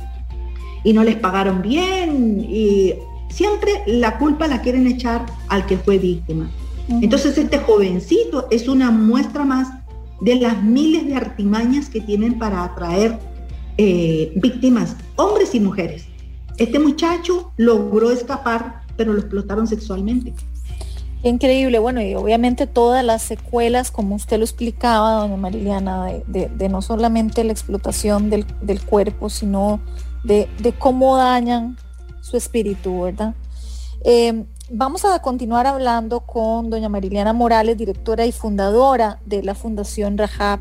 [0.82, 2.94] y no les pagaron bien, y
[3.30, 6.50] siempre la culpa la quieren echar al que fue víctima.
[6.89, 9.69] Entonces este jovencito es una muestra más
[10.22, 13.19] de las miles de artimañas que tienen para atraer
[13.78, 16.06] eh, víctimas, hombres y mujeres.
[16.58, 20.34] Este muchacho logró escapar, pero lo explotaron sexualmente.
[21.24, 26.82] increíble, bueno, y obviamente todas las secuelas, como usted lo explicaba, doña Mariliana, de, no
[26.82, 28.46] solamente la explotación del,
[28.86, 29.80] cuerpo, sino
[30.24, 31.78] de, cómo dañan
[32.22, 33.36] su espíritu, ¿verdad?
[34.06, 40.17] Eh, vamos a continuar hablando con doña Mariliana Morales, directora y fundadora de la Fundación
[40.17, 40.60] Rajab.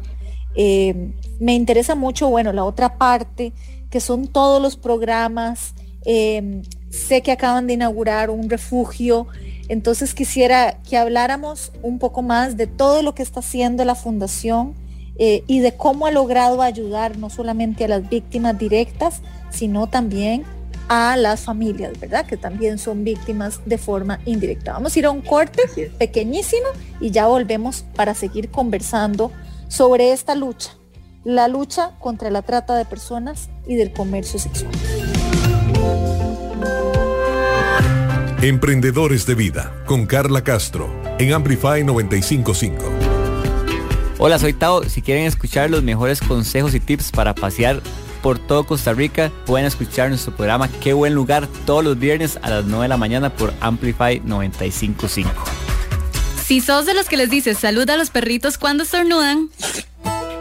[0.55, 3.53] Eh, me interesa mucho, bueno, la otra parte,
[3.91, 5.75] que son todos los programas.
[6.05, 9.29] Eh, sé que acaban de inaugurar un refugio,
[9.69, 14.75] entonces quisiera que habláramos un poco más de todo lo que está haciendo la Fundación
[15.15, 20.45] y de cómo ha logrado ayudar no solamente a las víctimas directas, sino también
[20.93, 22.27] a las familias, ¿verdad?
[22.27, 24.75] Que también son víctimas de forma indirecta.
[24.75, 25.63] Vamos a ir a un corte
[25.99, 26.67] pequeñísimo
[27.01, 29.33] y ya volvemos para seguir conversando
[29.69, 30.77] sobre esta lucha,
[31.25, 34.71] la lucha contra la trata de personas y del comercio sexual.
[38.43, 42.85] Emprendedores de Vida con Carla Castro en Amplify 955.
[44.19, 44.85] Hola, soy Tao.
[44.85, 47.81] Si quieren escuchar los mejores consejos y tips para pasear
[48.23, 49.31] por todo Costa Rica.
[49.45, 52.97] Pueden escuchar nuestro programa Qué buen lugar todos los viernes a las 9 de la
[52.97, 55.33] mañana por Amplify 955.
[56.45, 59.51] Si sos de los que les dices salud a los perritos cuando estornudan,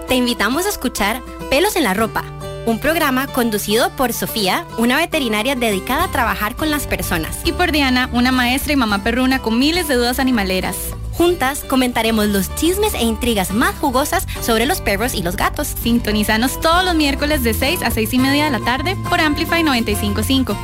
[0.07, 2.23] te invitamos a escuchar Pelos en la Ropa,
[2.65, 7.37] un programa conducido por Sofía, una veterinaria dedicada a trabajar con las personas.
[7.45, 10.77] Y por Diana, una maestra y mamá perruna con miles de dudas animaleras.
[11.13, 15.67] Juntas comentaremos los chismes e intrigas más jugosas sobre los perros y los gatos.
[15.67, 19.63] Sintonizanos todos los miércoles de 6 a 6 y media de la tarde por Amplify
[19.63, 20.57] 955.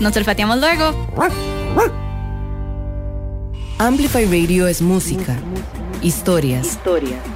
[0.00, 0.94] Nos olfateamos luego.
[3.78, 5.38] Amplify Radio es música,
[6.02, 6.78] historias,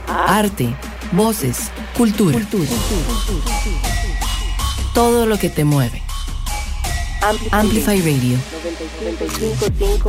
[0.07, 0.75] arte,
[1.13, 2.39] voces, cultura.
[4.93, 6.04] Todo lo que te mueve.
[7.53, 8.37] Amplify Radio.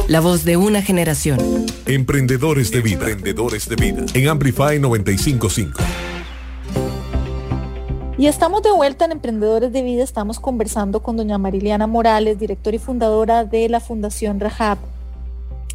[0.09, 1.65] La voz de una generación.
[1.85, 3.09] Emprendedores de vida.
[3.09, 4.05] Emprendedores de vida.
[4.13, 5.79] En Amplify 955.
[8.17, 10.03] Y estamos de vuelta en Emprendedores de Vida.
[10.03, 14.77] Estamos conversando con doña Mariliana Morales, directora y fundadora de la Fundación Rahab.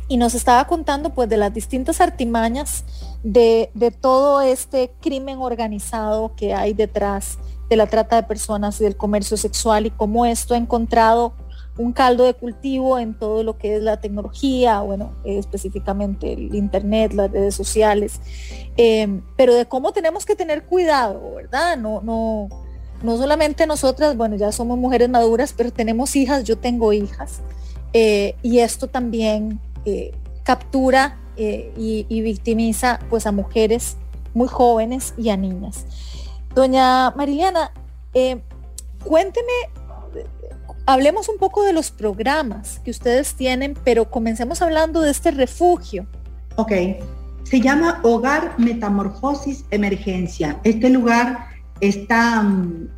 [0.09, 2.85] Y nos estaba contando pues de las distintas artimañas
[3.23, 7.39] de, de todo este crimen organizado que hay detrás
[7.71, 11.33] de la trata de personas y del comercio sexual y cómo esto ha encontrado
[11.79, 16.55] un caldo de cultivo en todo lo que es la tecnología, bueno, eh, específicamente el
[16.55, 18.21] Internet, las redes sociales,
[18.77, 21.79] eh, pero de cómo tenemos que tener cuidado, ¿verdad?
[21.79, 22.49] No, no,
[23.03, 27.41] no solamente nosotras, bueno, ya somos mujeres maduras, pero tenemos hijas, yo tengo hijas,
[27.93, 29.61] eh, y esto también
[30.45, 33.97] captura y, y victimiza pues a mujeres
[34.35, 35.87] muy jóvenes y a niñas.
[36.55, 37.73] Doña Mariliana,
[38.13, 38.43] eh,
[39.05, 39.53] cuénteme,
[40.87, 46.07] hablemos un poco de los programas que ustedes tienen, pero comencemos hablando de este refugio.
[46.57, 46.73] Ok,
[47.45, 50.59] se llama Hogar Metamorfosis Emergencia.
[50.65, 51.47] Este lugar
[51.81, 52.89] está um,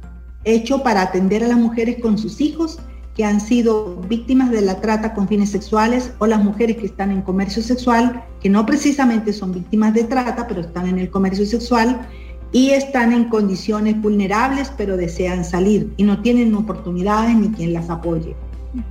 [0.44, 2.78] hecho para atender a las mujeres con sus hijos
[3.14, 7.10] que han sido víctimas de la trata con fines sexuales o las mujeres que están
[7.10, 11.44] en comercio sexual, que no precisamente son víctimas de trata, pero están en el comercio
[11.44, 12.08] sexual
[12.52, 17.88] y están en condiciones vulnerables, pero desean salir y no tienen oportunidades ni quien las
[17.88, 18.36] apoye.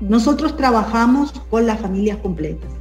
[0.01, 2.71] Nosotros trabajamos con las familias completas.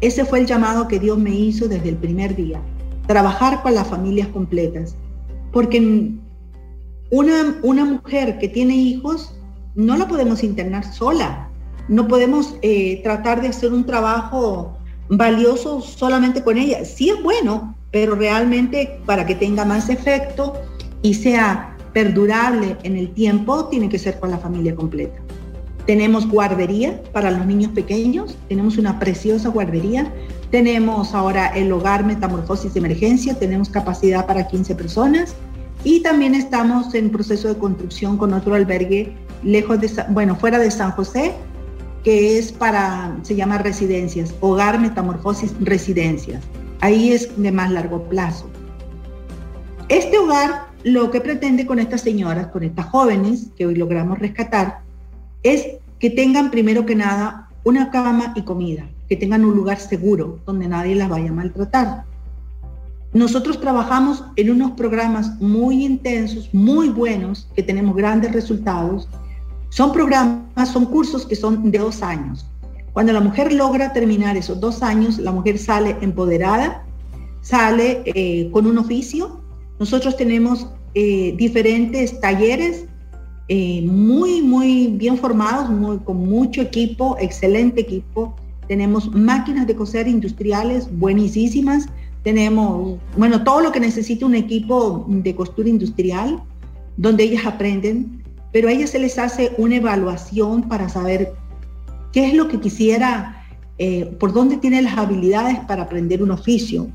[0.00, 2.60] Ese fue el llamado que Dios me hizo desde el primer día,
[3.06, 4.94] trabajar con las familias completas.
[5.50, 6.12] Porque
[7.10, 9.34] una, una mujer que tiene hijos
[9.74, 11.48] no la podemos internar sola,
[11.88, 14.76] no podemos eh, tratar de hacer un trabajo
[15.08, 16.84] valioso solamente con ella.
[16.84, 20.54] Sí es bueno, pero realmente para que tenga más efecto
[21.02, 25.18] y sea perdurable en el tiempo, tiene que ser con la familia completa.
[25.86, 30.12] Tenemos guardería para los niños pequeños, tenemos una preciosa guardería,
[30.50, 35.34] tenemos ahora el hogar Metamorfosis de Emergencia, tenemos capacidad para 15 personas
[35.84, 40.70] y también estamos en proceso de construcción con otro albergue lejos de, bueno, fuera de
[40.70, 41.32] San José,
[42.04, 46.42] que es para, se llama residencias, hogar Metamorfosis Residencias.
[46.80, 48.48] Ahí es de más largo plazo.
[49.88, 54.80] Este hogar lo que pretende con estas señoras, con estas jóvenes que hoy logramos rescatar,
[55.42, 55.66] es
[55.98, 60.68] que tengan primero que nada una cama y comida, que tengan un lugar seguro donde
[60.68, 62.04] nadie las vaya a maltratar.
[63.12, 69.08] Nosotros trabajamos en unos programas muy intensos, muy buenos, que tenemos grandes resultados.
[69.70, 72.46] Son programas, son cursos que son de dos años.
[72.98, 76.84] Cuando la mujer logra terminar esos dos años, la mujer sale empoderada,
[77.42, 79.40] sale eh, con un oficio.
[79.78, 82.86] Nosotros tenemos eh, diferentes talleres
[83.46, 85.70] eh, muy, muy bien formados,
[86.02, 88.34] con mucho equipo, excelente equipo.
[88.66, 91.86] Tenemos máquinas de coser industriales buenísimas.
[92.24, 96.42] Tenemos, bueno, todo lo que necesita un equipo de costura industrial,
[96.96, 98.18] donde ellas aprenden
[98.52, 101.34] pero a ellas se les hace una evaluación para saber
[102.12, 103.44] qué es lo que quisiera,
[103.78, 106.88] eh, por dónde tiene las habilidades para aprender un oficio.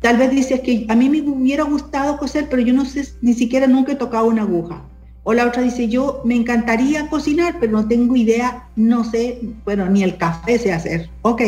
[0.00, 3.34] Tal vez dices que a mí me hubiera gustado coser, pero yo no sé, ni
[3.34, 4.82] siquiera nunca he tocado una aguja.
[5.24, 9.88] O la otra dice, yo me encantaría cocinar, pero no tengo idea, no sé, bueno,
[9.88, 11.08] ni el café sé hacer.
[11.22, 11.42] Ok,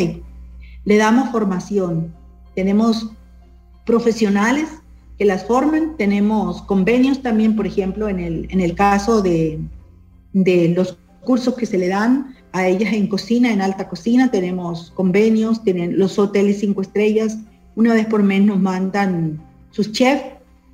[0.85, 2.15] le damos formación.
[2.55, 3.11] Tenemos
[3.85, 4.69] profesionales
[5.19, 9.59] que las forman, tenemos convenios también, por ejemplo, en el, en el caso de,
[10.33, 14.93] de los cursos que se le dan a ellas en cocina, en alta cocina, tenemos
[14.93, 17.37] convenios, tienen los hoteles cinco estrellas,
[17.75, 20.25] una vez por mes nos mandan sus chefs,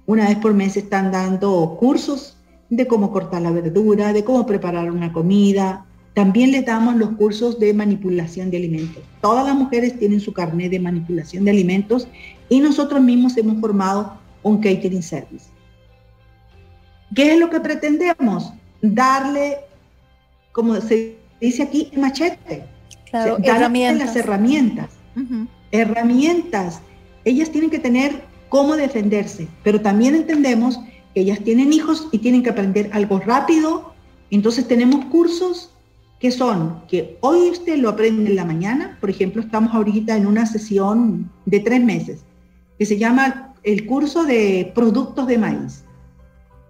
[0.04, 2.36] una vez por mes están dando cursos
[2.68, 5.86] de cómo cortar la verdura, de cómo preparar una comida.
[6.12, 9.02] También les damos los cursos de manipulación de alimentos.
[9.22, 12.06] Todas las mujeres tienen su carnet de manipulación de alimentos
[12.50, 15.46] y nosotros mismos hemos formado un catering service.
[17.14, 18.52] ¿Qué es lo que pretendemos?
[18.82, 19.56] Darle,
[20.52, 22.64] como se dice aquí, machete.
[23.10, 24.06] Claro, herramientas.
[24.06, 24.90] las herramientas.
[25.72, 26.80] Herramientas.
[27.24, 30.80] Ellas tienen que tener cómo defenderse, pero también entendemos
[31.14, 33.92] ellas tienen hijos y tienen que aprender algo rápido.
[34.30, 35.70] Entonces tenemos cursos
[36.20, 38.96] que son que hoy usted lo aprende en la mañana.
[39.00, 42.24] Por ejemplo, estamos ahorita en una sesión de tres meses
[42.78, 45.84] que se llama el curso de productos de maíz.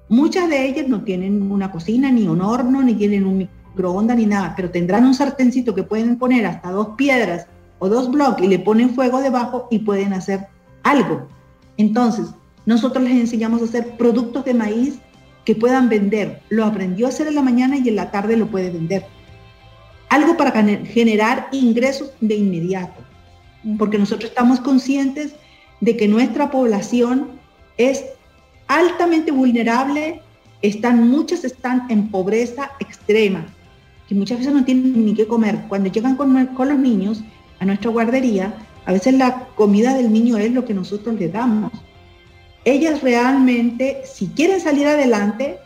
[0.09, 4.27] Muchas de ellas no tienen una cocina, ni un horno, ni tienen un microondas, ni
[4.27, 7.47] nada, pero tendrán un sartencito que pueden poner hasta dos piedras
[7.79, 10.47] o dos bloques y le ponen fuego debajo y pueden hacer
[10.83, 11.27] algo.
[11.77, 12.27] Entonces,
[12.67, 14.99] nosotros les enseñamos a hacer productos de maíz
[15.45, 16.43] que puedan vender.
[16.49, 19.05] Lo aprendió a hacer en la mañana y en la tarde lo puede vender.
[20.09, 20.53] Algo para
[20.85, 23.01] generar ingresos de inmediato,
[23.79, 25.35] porque nosotros estamos conscientes
[25.81, 27.31] de que nuestra población
[27.79, 28.05] es
[28.67, 30.21] altamente vulnerable,
[30.63, 33.47] están, muchas están en pobreza extrema,
[34.11, 35.61] que muchas veces no tienen ni qué comer.
[35.69, 37.23] Cuando llegan con, con los niños
[37.61, 38.53] a nuestra guardería,
[38.85, 41.73] a veces la comida del niño es lo que nosotros le damos
[42.65, 45.59] ellas realmente, si quieren salir adelante,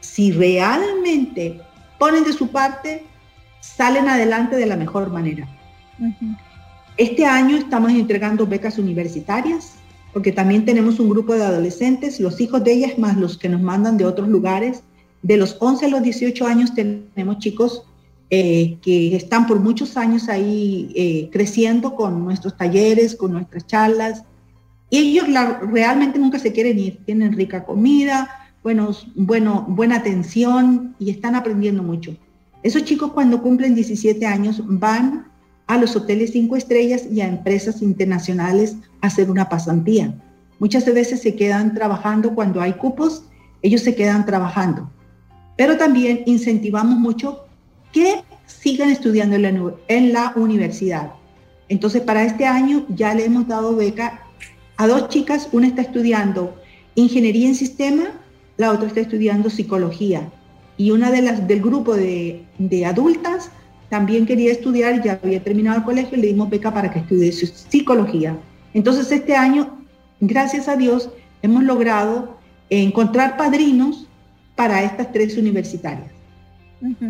[0.00, 1.60] si realmente
[1.98, 3.04] ponen de su parte,
[3.60, 5.48] salen adelante de la mejor manera.
[6.96, 9.74] Este año estamos entregando becas universitarias,
[10.12, 13.62] porque también tenemos un grupo de adolescentes, los hijos de ellas más los que nos
[13.62, 14.82] mandan de otros lugares.
[15.24, 17.82] De los 11 a los 18 años tenemos chicos
[18.28, 24.24] eh, que están por muchos años ahí eh, creciendo con nuestros talleres, con nuestras charlas,
[24.90, 25.24] y ellos
[25.72, 28.28] realmente nunca se quieren ir, tienen rica comida,
[28.62, 32.14] buenos, bueno, buena atención y están aprendiendo mucho.
[32.62, 35.32] Esos chicos cuando cumplen 17 años van
[35.66, 40.14] a los hoteles cinco estrellas y a empresas internacionales a hacer una pasantía.
[40.58, 43.24] Muchas veces se quedan trabajando cuando hay cupos,
[43.62, 44.90] ellos se quedan trabajando.
[45.56, 47.44] Pero también incentivamos mucho
[47.92, 51.12] que sigan estudiando en la, universidad.
[51.68, 54.22] Entonces, para este año ya le hemos dado beca
[54.76, 56.56] a dos chicas, una está estudiando
[56.94, 58.04] ingeniería en sistema,
[58.56, 60.30] la otra está estudiando psicología.
[60.76, 62.44] Y una de las del grupo de,
[62.86, 63.50] adultas
[63.88, 68.36] también quería estudiar, ya había terminado el colegio le dimos beca para que estudie psicología.
[68.74, 69.78] Entonces este año,
[70.20, 71.10] gracias a Dios,
[71.42, 72.38] hemos logrado
[72.70, 74.03] encontrar padrinos
[74.56, 76.10] para estas tres universitarias.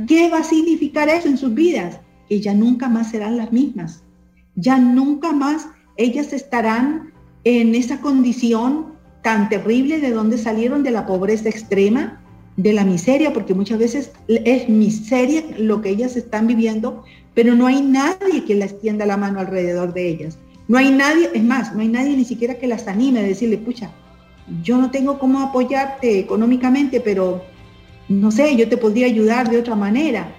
[0.07, 1.99] ¿Qué va a significar eso en sus vidas?
[2.29, 4.03] Que ya nunca más serán las mismas.
[4.55, 7.13] Ya nunca más ellas estarán
[7.45, 12.21] en esa condición tan terrible de donde salieron de la pobreza extrema,
[12.57, 17.03] de la miseria, porque muchas veces es miseria lo que ellas están viviendo,
[17.35, 20.39] pero no hay nadie que las tienda la mano alrededor de ellas.
[20.69, 23.59] No hay nadie, es más, no hay nadie ni siquiera que las anime a decirle,
[23.59, 23.91] pucha,
[24.63, 27.45] yo no tengo cómo apoyarte económicamente, pero
[28.09, 30.35] no sé, yo te podría ayudar de otra manera.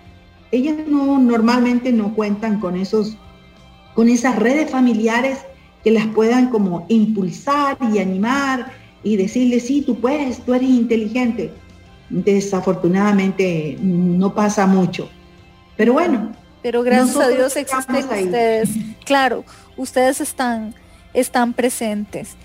[0.52, 3.18] Ellas no normalmente no cuentan con esos
[3.96, 5.40] con esas redes familiares
[5.84, 8.72] que las puedan como impulsar y animar
[9.04, 11.52] y decirle, sí, tú puedes, tú eres inteligente.
[12.10, 15.10] Desafortunadamente no pasa mucho.
[15.78, 16.32] Pero bueno.
[16.62, 18.70] Pero gracias a Dios existen ustedes.
[19.06, 19.46] Claro,
[19.78, 20.74] ustedes están,
[21.14, 22.36] están presentes.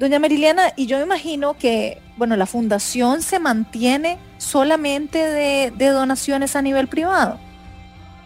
[0.00, 5.86] Doña Mariliana, y yo me imagino que, bueno, la fundación se mantiene solamente de, de
[5.88, 7.38] donaciones a nivel privado.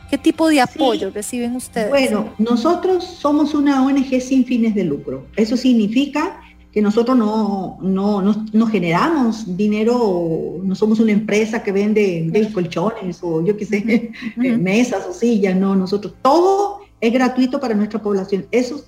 [0.08, 1.90] ¿Qué tipo de apoyo reciben ustedes?
[1.90, 5.26] Bueno, nosotros somos una ONG sin fines de lucro.
[5.34, 13.18] Eso significa que nosotros no, no, generamos dinero, no somos una empresa que vende, colchones
[13.20, 18.46] o yo qué sé, mesas o sillas, no, nosotros todo es gratuito para nuestra población.
[18.52, 18.84] Eso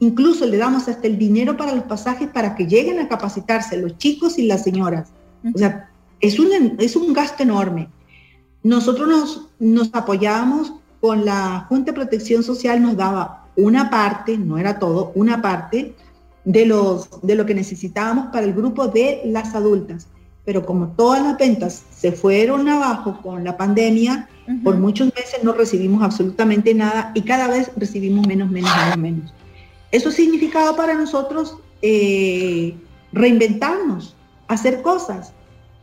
[0.00, 3.98] incluso le damos hasta el dinero para los pasajes para que lleguen a capacitarse los
[3.98, 5.10] chicos y las señoras.
[5.54, 5.90] O sea,
[6.20, 7.88] es un, es un gasto enorme.
[8.62, 14.58] Nosotros nos, nos apoyábamos con la Junta de Protección Social, nos daba una parte, no
[14.58, 15.94] era todo, una parte
[16.44, 20.08] de, los, de lo que necesitábamos para el grupo de las adultas.
[20.44, 24.28] Pero como todas las ventas se fueron abajo con la pandemia,
[24.64, 29.34] por muchos meses no recibimos absolutamente nada y cada vez recibimos menos, menos, menos, menos.
[29.90, 32.74] Eso significaba para nosotros eh,
[33.12, 34.14] reinventarnos,
[34.48, 35.32] hacer cosas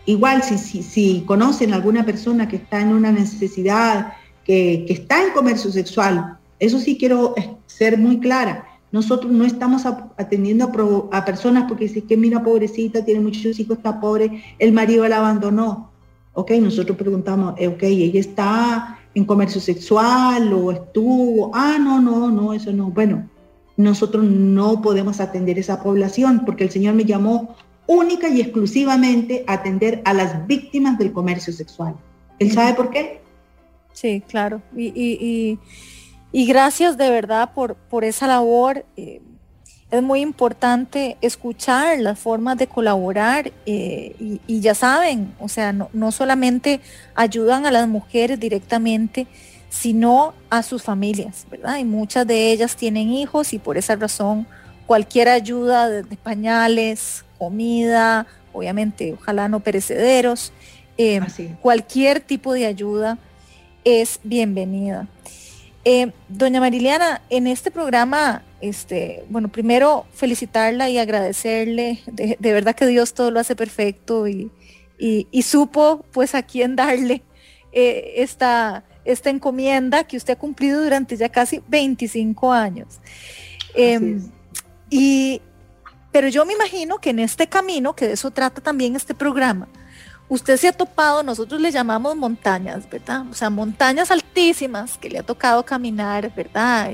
[0.07, 5.23] Igual, si, si, si, conocen alguna persona que está en una necesidad, que, que, está
[5.23, 7.35] en comercio sexual, eso sí quiero
[7.67, 8.67] ser muy clara.
[8.95, 10.71] Nosotros no estamos atendiendo
[11.11, 15.17] a, personas porque es que mira, pobrecita, tiene muchos hijos, está pobre, el marido la
[15.17, 15.91] abandonó.
[16.33, 22.31] Ok, nosotros preguntamos, eh, ok, ella está en comercio sexual o estuvo, ah, no, no,
[22.31, 22.91] no, eso no.
[22.91, 23.29] Bueno,
[23.77, 27.57] nosotros no podemos atender esa población porque el Señor me llamó
[27.87, 31.95] única y exclusivamente atender a las víctimas del comercio sexual.
[32.39, 33.21] ¿Él sabe por qué?
[33.93, 34.61] Sí, claro.
[34.77, 35.59] Y,
[36.33, 38.85] gracias de verdad por, por esa labor.
[38.97, 39.21] Eh,
[39.91, 46.13] es muy importante escuchar las formas de colaborar eh, y, ya saben, o sea, no,
[46.13, 46.81] solamente
[47.15, 49.27] ayudan a las mujeres directamente,
[49.69, 51.79] sino a sus familias, ¿verdad?
[51.79, 54.47] Y muchas de ellas tienen hijos y por esa razón
[54.87, 60.53] cualquier ayuda de, pañales, comida, obviamente, ojalá no perecederos,
[60.97, 61.21] eh,
[61.61, 63.19] cualquier tipo de ayuda
[63.85, 65.09] es bienvenida.
[65.85, 72.87] Eh, doña Mariliana, en este programa, este, bueno, primero felicitarla y agradecerle, de, verdad que
[72.87, 74.51] Dios todo lo hace perfecto y,
[75.43, 77.23] supo pues a quién darle
[77.73, 83.01] eh, esta, esta encomienda que usted ha cumplido durante ya casi 25 años.
[83.75, 84.23] Em,
[84.89, 85.43] y,
[86.15, 89.67] pero yo me imagino que en este camino, que de eso trata también este programa,
[90.29, 93.25] usted se ha topado, nosotros le llamamos montañas, ¿verdad?
[93.29, 96.93] O sea, montañas altísimas que le ha tocado caminar, ¿verdad?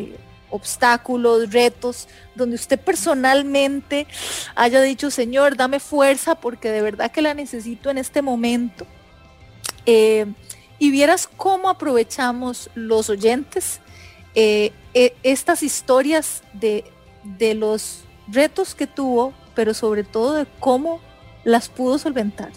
[0.49, 4.07] obstáculos, retos, donde usted personalmente
[4.55, 8.87] haya dicho, Señor, dame fuerza porque de verdad que la necesito en este momento.
[9.85, 10.25] Eh,
[10.79, 13.81] y vieras cómo aprovechamos los oyentes
[14.35, 16.91] eh, e, estas historias de,
[17.23, 21.01] de los retos que tuvo, pero sobre todo de cómo
[21.45, 22.51] las pudo solventar.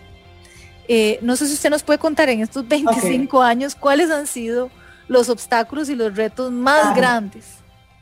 [0.88, 4.70] Eh, no sé si usted nos puede contar en estos 25 años cuáles han sido
[5.08, 7.46] los obstáculos y los retos más grandes.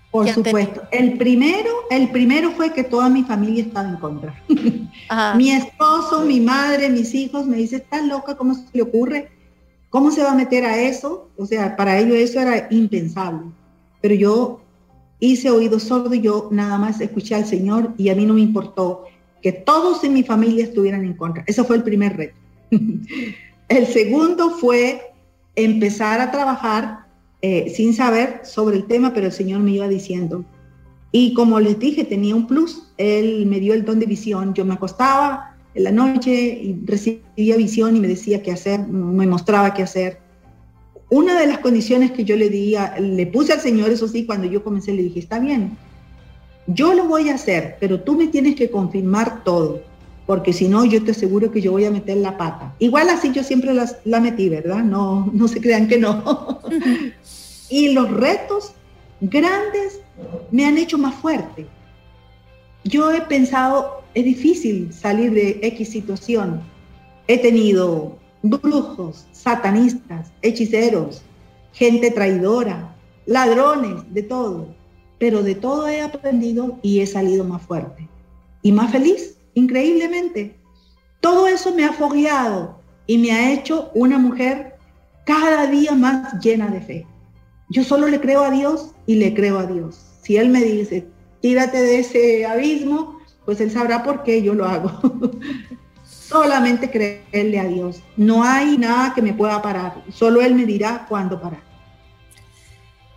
[0.10, 0.82] Por supuesto.
[0.92, 4.36] El primero, el primero fue que toda mi familia estaba en contra.
[5.38, 8.36] mi esposo, mi madre, mis hijos me dicen, ¿estás loca?
[8.36, 9.32] ¿Cómo se le ocurre?
[9.90, 11.30] ¿Cómo se va a meter a eso?
[11.38, 13.52] O sea, para ellos eso era impensable.
[14.02, 14.61] Pero yo
[15.22, 18.42] hice oído sordo y yo nada más escuché al Señor y a mí no me
[18.42, 19.06] importó
[19.42, 21.44] que todos en mi familia estuvieran en contra.
[21.48, 22.36] Eso fue el primer reto.
[23.70, 25.14] el segundo fue
[25.56, 27.06] empezar a trabajar
[27.42, 30.44] eh, sin saber sobre el tema, pero el Señor me iba diciendo.
[31.12, 32.92] Y como les dije, tenía un plus.
[32.98, 34.54] Él me dio el don de visión.
[34.54, 39.28] Yo me acostaba en la noche y recibía visión y me decía qué hacer, me
[39.28, 40.21] mostraba qué hacer.
[41.12, 44.48] Una de las condiciones que yo le di, le puse al Señor, eso sí, cuando
[44.48, 45.78] yo comencé, le dije, está bien,
[46.66, 49.82] yo lo voy a hacer, pero tú me tienes que confirmar todo
[50.26, 52.74] porque si no, yo te aseguro que yo voy a meter la pata.
[52.80, 54.82] Igual así yo siempre la metí, ¿verdad?
[54.82, 56.62] No, no se crean que no.
[57.70, 58.72] y los retos
[59.20, 60.00] grandes
[60.50, 61.66] me han hecho más fuerte.
[62.86, 66.62] Yo he pensado, es difícil salir de X situación.
[67.28, 71.22] He tenido brujos, satanistas, hechiceros,
[71.74, 74.68] gente traidora, ladrones, de todo.
[75.20, 78.08] Pero de todo he aprendido y he salido más fuerte
[78.64, 80.56] y más feliz, increíblemente.
[81.20, 84.76] Todo eso me ha fogueado y me ha hecho una mujer
[85.26, 87.08] cada día más llena de fe.
[87.70, 90.00] Yo solo le creo a Dios y le creo a Dios.
[90.24, 91.08] Si Él me dice,
[91.42, 94.92] tírate de ese abismo, pues Él sabrá por qué yo lo hago.
[96.32, 98.02] Solamente creerle a Dios.
[98.16, 100.02] No hay nada que me pueda parar.
[100.14, 101.60] Solo Él me dirá cuándo parar.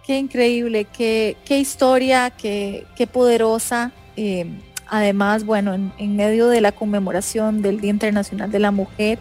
[0.05, 3.93] Qué increíble, qué, qué historia, qué, qué poderosa.
[4.17, 4.47] Eh,
[4.89, 9.21] además, bueno, en, medio de la conmemoración del Día Internacional de la Mujer,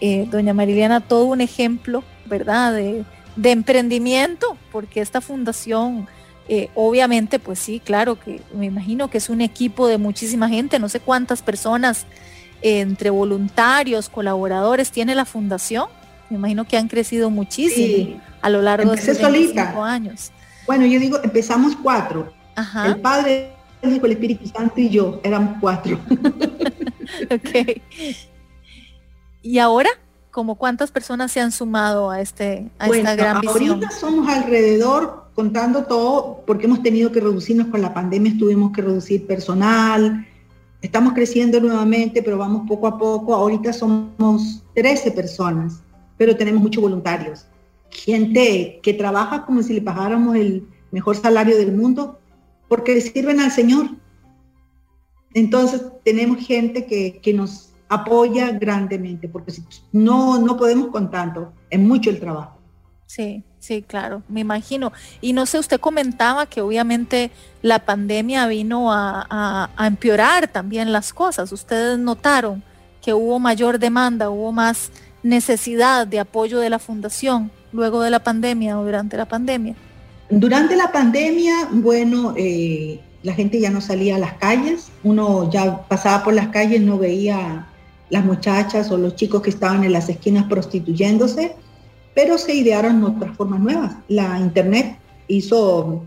[0.00, 2.72] eh, doña Mariliana, todo un ejemplo, ¿verdad?
[2.72, 3.04] De,
[3.50, 6.08] emprendimiento, porque esta fundación,
[6.48, 10.78] eh, obviamente, pues sí, claro que me imagino que es un equipo de muchísima gente,
[10.78, 12.06] no sé cuántas personas
[12.62, 15.86] entre voluntarios, colaboradores tiene la fundación.
[16.30, 20.32] Me imagino que han crecido muchísimo a lo largo de estos cinco años.
[20.66, 22.32] Bueno, yo digo, empezamos cuatro.
[22.84, 23.52] El Padre,
[23.82, 25.98] el Hijo, el Espíritu Santo y yo, éramos cuatro.
[27.30, 27.80] ok.
[29.42, 29.88] ¿Y ahora?
[30.30, 33.70] ¿Como cuántas personas se han sumado a, este, a esta gran visión?
[33.70, 38.82] Ahorita somos alrededor, contando todo, porque hemos tenido que reducirnos con la pandemia, tuvimos que
[38.82, 40.26] reducir personal,
[40.82, 43.34] estamos creciendo nuevamente, pero vamos poco a poco.
[43.34, 45.82] Ahorita somos 13 personas,
[46.16, 47.46] pero tenemos muchos voluntarios
[47.90, 52.18] gente que trabaja como si le pagáramos el mejor salario del mundo,
[52.68, 53.90] porque le sirven al Señor.
[55.34, 59.52] Entonces tenemos gente que, nos apoya grandemente, porque
[59.92, 62.58] no, no podemos con tanto, es mucho el trabajo.
[63.06, 64.92] Sí, sí, claro, me imagino.
[65.20, 67.30] Y no sé, usted comentaba que obviamente
[67.62, 71.52] la pandemia vino a, a empeorar también las cosas.
[71.52, 72.62] Ustedes notaron
[73.02, 74.90] que hubo mayor demanda, hubo más
[75.22, 79.74] necesidad de apoyo de la fundación luego de la pandemia o durante la pandemia?
[80.30, 85.86] Durante la pandemia, bueno, eh, la gente ya no salía a las calles, uno ya
[85.88, 87.66] pasaba por las calles, no veía
[88.10, 91.56] las muchachas o los chicos que estaban en las esquinas prostituyéndose,
[92.18, 93.92] pero se idearon otras formas nuevas.
[94.08, 94.98] La internet
[95.28, 96.02] hizo,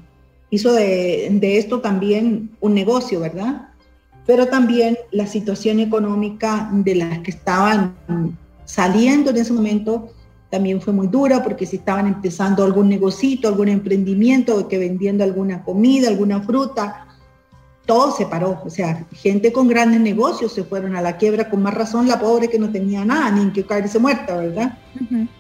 [0.50, 3.70] hizo de, de esto también un negocio, ¿verdad?
[4.28, 7.96] Pero también la situación económica de las que estaban
[8.66, 10.10] saliendo en ese momento
[10.50, 15.64] también fue muy dura porque si estaban empezando algún negocito, algún emprendimiento, que vendiendo alguna
[15.64, 17.08] comida, alguna fruta,
[17.86, 18.62] todo se paró.
[18.66, 22.20] O sea, gente con grandes negocios se fueron a la quiebra, con más razón la
[22.20, 24.78] pobre que no tenía nada, ni en que caerse muerta, ¿verdad?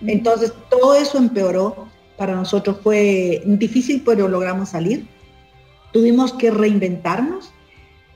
[0.05, 1.87] Entonces, todo eso empeoró.
[2.17, 5.07] Para nosotros fue difícil, pero logramos salir.
[5.91, 7.51] Tuvimos que reinventarnos.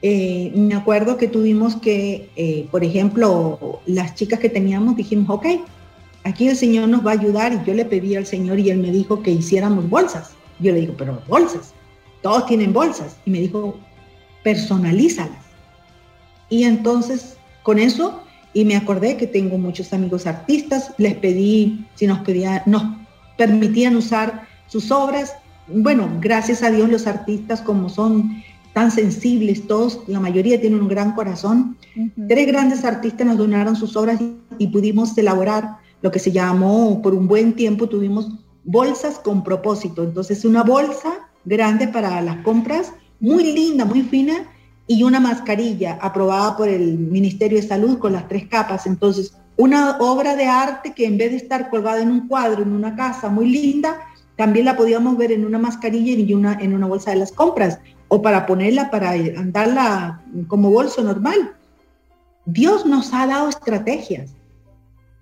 [0.03, 5.47] Eh, me acuerdo que tuvimos que, eh, por ejemplo, las chicas que teníamos dijimos, ok,
[6.23, 8.77] aquí el Señor nos va a ayudar y yo le pedí al Señor y Él
[8.77, 10.33] me dijo que hiciéramos bolsas.
[10.59, 11.73] Yo le digo, pero bolsas,
[12.21, 13.17] todos tienen bolsas.
[13.25, 13.75] Y me dijo,
[14.45, 15.41] personalízalas.
[16.49, 18.21] Y entonces con eso,
[18.53, 22.83] y me acordé que tengo muchos amigos artistas, les pedí si nos, pedían, nos
[23.37, 25.33] permitían usar sus obras.
[25.67, 28.43] Bueno, gracias a Dios los artistas como son
[28.73, 31.75] tan sensibles, todos, la mayoría tienen un gran corazón.
[32.27, 34.19] Tres grandes artistas nos donaron sus obras
[34.59, 38.29] y pudimos elaborar lo que se llamó, por un buen tiempo tuvimos
[38.63, 40.03] bolsas con propósito.
[40.03, 44.51] Entonces una bolsa grande para las compras, muy linda, muy fina,
[44.87, 48.85] y una mascarilla aprobada por el Ministerio de Salud con las tres capas.
[48.85, 52.71] Entonces, una obra de arte que en vez de estar colgada en un cuadro, en
[52.71, 53.99] una casa muy linda,
[54.35, 57.79] también la podíamos ver en una mascarilla y una, en una bolsa de las compras,
[58.09, 61.55] o para ponerla, para andarla como bolso normal.
[62.45, 64.31] Dios nos ha dado estrategias.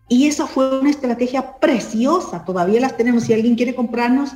[0.09, 3.23] Y esa fue una estrategia preciosa, todavía las tenemos.
[3.23, 4.31] Si alguien quiere comprarnos,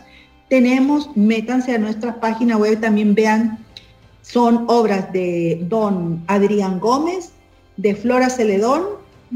[0.48, 3.60] tenemos, métanse a nuestra página web, también vean,
[4.22, 7.32] son obras de don Adrián Gómez,
[7.78, 8.84] de Flora Celedón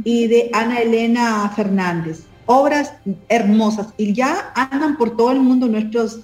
[0.03, 2.24] y de Ana Elena Fernández.
[2.45, 2.93] Obras
[3.30, 6.20] hermosas y ya andan por todo el mundo nuestras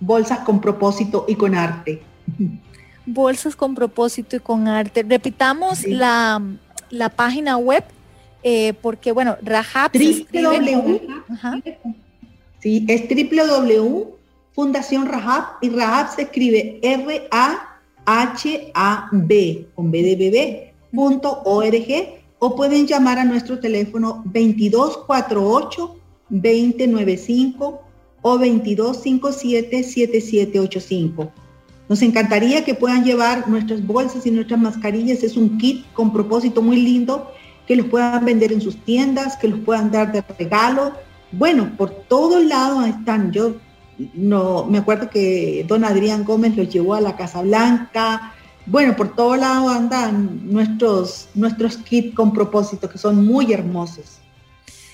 [0.00, 2.02] bolsas con propósito y con arte.
[3.06, 5.02] Bolsas con propósito y con arte.
[5.02, 6.40] Repitamos la,
[6.90, 7.84] la página web
[8.44, 10.26] eh, porque bueno, Rahab sí,
[12.88, 14.21] es www
[14.54, 17.28] Fundación Rahab y Rahab se escribe R-A-H-A-B
[19.74, 25.96] con B de bebé, punto org o pueden llamar a nuestro teléfono 2248
[26.28, 27.82] 2095
[28.22, 31.32] o 2257 7785.
[31.88, 35.22] Nos encantaría que puedan llevar nuestras bolsas y nuestras mascarillas.
[35.22, 37.30] Es un kit con propósito muy lindo,
[37.66, 40.92] que los puedan vender en sus tiendas, que los puedan dar de regalo.
[41.32, 43.32] Bueno, por todos lados están.
[43.32, 43.56] Yo
[44.14, 48.34] no me acuerdo que don Adrián Gómez los llevó a la Casa Blanca.
[48.66, 54.18] Bueno, por todos lados andan nuestros, nuestros kits con propósito, que son muy hermosos.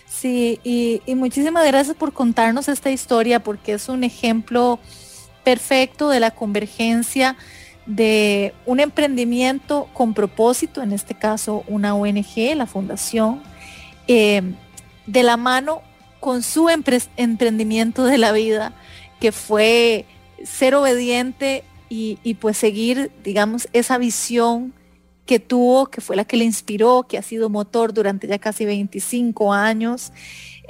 [0.07, 4.79] Sí, y, y muchísimas gracias por contarnos esta historia, porque es un ejemplo
[5.45, 7.37] perfecto de la convergencia
[7.89, 13.43] de un emprendimiento con propósito, en este caso una ONG, la fundación,
[14.07, 14.43] eh,
[15.07, 15.81] de la mano
[16.21, 18.75] con su emprendimiento de la vida,
[19.21, 20.05] que fue
[20.45, 24.75] ser obediente y, y, pues seguir, digamos, esa visión
[25.27, 28.65] que tuvo, que fue la que le inspiró, que ha sido motor durante ya casi
[28.65, 30.13] 25 años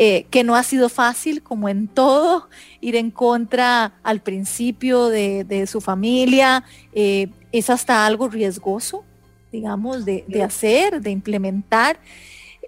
[0.01, 2.49] eh, que no ha sido fácil, como en todo,
[2.81, 9.03] ir en contra al principio de, su familia, eh, es hasta algo riesgoso,
[9.51, 11.99] digamos, de, hacer, de implementar.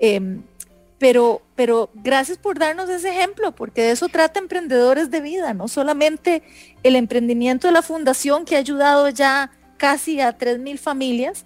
[0.01, 0.43] Em,
[1.01, 5.67] pero, pero gracias por darnos ese ejemplo, porque de eso trata Emprendedores de Vida, no
[5.67, 6.45] solamente
[6.85, 11.45] el emprendimiento de la fundación que ha ayudado ya casi a 3.000 familias,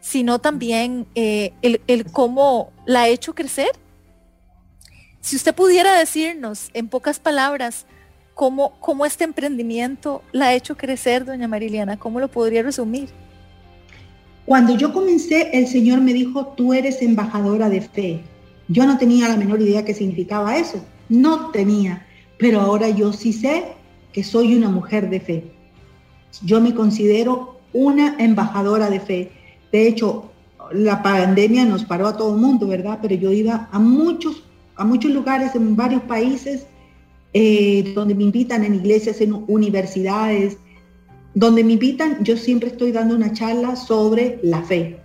[0.00, 3.70] sino también eh, el, el, cómo la ha hecho crecer
[5.24, 7.86] si usted pudiera decirnos en pocas palabras
[8.34, 13.08] cómo, cómo este emprendimiento la ha hecho crecer, doña Mariliana, ¿cómo lo podría resumir?
[14.44, 18.20] Cuando yo comencé, el Señor me dijo, tú eres embajadora de fe.
[18.68, 20.84] Yo no tenía la menor idea qué significaba eso.
[21.08, 22.06] No tenía.
[22.38, 23.64] Pero ahora yo sí sé
[24.12, 25.52] que soy una mujer de fe.
[26.42, 29.32] Yo me considero una embajadora de fe.
[29.70, 30.30] De hecho,
[30.72, 32.98] la pandemia nos paró a todo el mundo, ¿verdad?
[33.02, 34.42] Pero yo iba a muchos
[34.76, 36.66] a muchos lugares en varios países
[37.32, 40.56] eh, donde me invitan en iglesias, en universidades,
[41.34, 45.00] donde me invitan, yo siempre estoy dando una charla sobre la fe.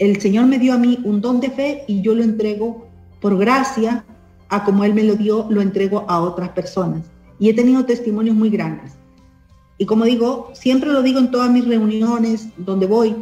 [0.00, 2.88] El Señor me dio a mí un don de fe y yo lo entrego
[3.20, 4.02] por gracia,
[4.48, 7.04] a como Él me lo dio, lo entrego a otras personas.
[7.38, 8.92] Y he tenido testimonios muy grandes.
[9.76, 13.14] Y como digo, siempre lo digo en todas mis reuniones donde voy,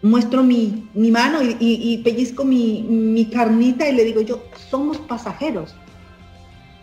[0.00, 5.74] muestro mi, mano y, pellizco mi, carnita y le digo yo, somos pasajeros.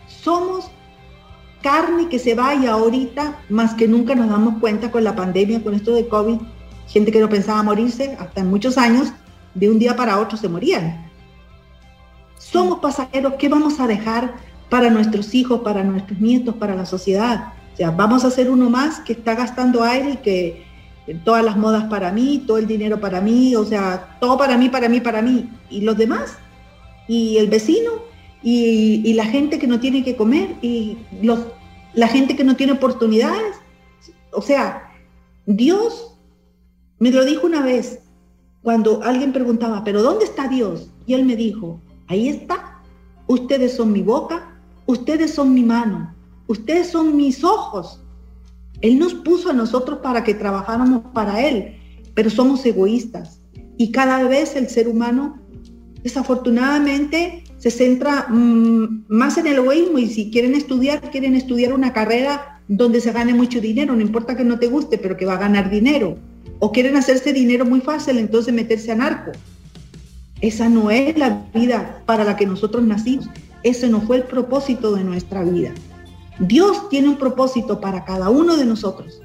[0.06, 0.70] Somos
[1.60, 5.74] carne que se vaya ahorita, más que nunca nos damos cuenta con la pandemia, con
[5.74, 6.38] esto de COVID,
[6.92, 9.12] gente que no pensaba morirse, hasta en muchos años,
[9.54, 11.10] de un día para otro se morían.
[12.38, 14.34] Somos pasajeros, ¿qué vamos a dejar
[14.68, 17.54] para nuestros hijos, para nuestros nietos, para la sociedad?
[17.72, 20.64] O sea, vamos a ser uno más que está gastando aire y que
[21.24, 24.68] todas las modas para mí, todo el dinero para mí, o sea, todo para mí,
[24.68, 25.48] para mí, para mí.
[25.70, 26.36] ¿Y los demás?
[27.08, 27.90] ¿Y el vecino?
[28.42, 30.56] ¿Y, la gente que no tiene que comer?
[30.60, 31.40] ¿Y los,
[31.94, 33.56] la gente que no tiene oportunidades?
[34.32, 34.90] O sea,
[35.46, 36.11] Dios
[37.02, 37.98] me lo dijo una vez
[38.62, 40.88] cuando alguien preguntaba, ¿pero dónde está Dios?
[41.04, 42.80] Y él me dijo, ahí está.
[43.26, 44.54] Ustedes son mi boca,
[44.86, 46.14] ustedes son mi mano,
[46.46, 48.00] ustedes son mis ojos,
[48.82, 51.74] él nos puso a nosotros para que trabajáramos para Él,
[52.14, 53.40] pero somos egoístas.
[53.78, 55.40] Y cada vez el ser humano,
[56.04, 61.92] desafortunadamente, se centra mm, más en el egoísmo y si quieren estudiar, quieren estudiar una
[61.92, 65.34] carrera donde se gane mucho dinero, no importa que no te guste, pero que va
[65.34, 66.16] a ganar dinero.
[66.58, 69.32] O quieren hacerse dinero muy fácil, entonces meterse a narco.
[70.40, 73.28] Esa no es la vida para la que nosotros nacimos.
[73.62, 75.72] Ese no fue el propósito de nuestra vida.
[76.40, 79.20] Dios tiene un propósito para cada uno de nosotros.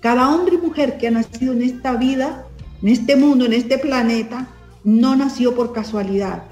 [0.00, 2.46] Cada hombre y mujer que ha nacido en esta vida,
[2.82, 4.48] en este mundo, en este planeta,
[4.82, 6.44] no nació por casualidad.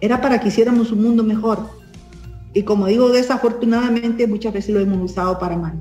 [0.00, 1.70] Era para que hiciéramos un mundo mejor.
[2.52, 5.80] Y como digo, desafortunadamente muchas veces lo hemos usado para mal.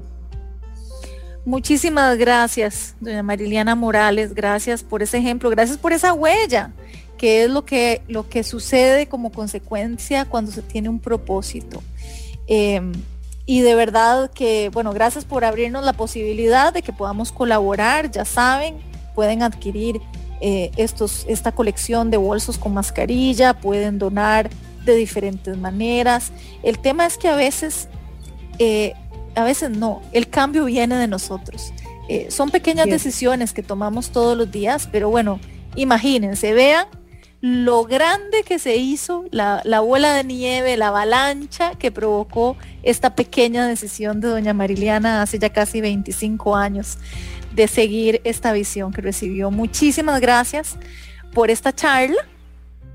[1.49, 4.35] Muchísimas gracias, doña Mariliana Morales.
[4.35, 6.73] Gracias por ese ejemplo, gracias por esa huella,
[7.17, 11.81] que es lo que, lo que sucede como consecuencia cuando se tiene un propósito.
[12.45, 12.91] Em,
[13.47, 18.25] y de verdad que, bueno, gracias por abrirnos la posibilidad de que podamos colaborar, ya
[18.25, 18.75] saben,
[19.15, 19.99] pueden adquirir
[20.41, 24.51] eh, estos, esta colección de bolsos con mascarilla, pueden donar
[24.85, 26.31] de diferentes maneras.
[26.61, 27.87] El tema es que a veces,
[28.59, 28.93] eh,
[29.35, 31.73] a veces no, el cambio viene de nosotros.
[32.07, 35.39] Eh, son pequeñas decisiones que tomamos todos los días, pero bueno,
[35.75, 36.87] imagínense, vean
[37.41, 43.15] lo grande que se hizo, la, la, bola de nieve, la avalancha que provocó esta
[43.15, 46.97] pequeña decisión de doña Mariliana hace ya casi 25 años
[47.53, 49.51] de seguir esta visión que recibió.
[49.51, 50.77] Muchísimas gracias
[51.33, 52.25] por esta charla.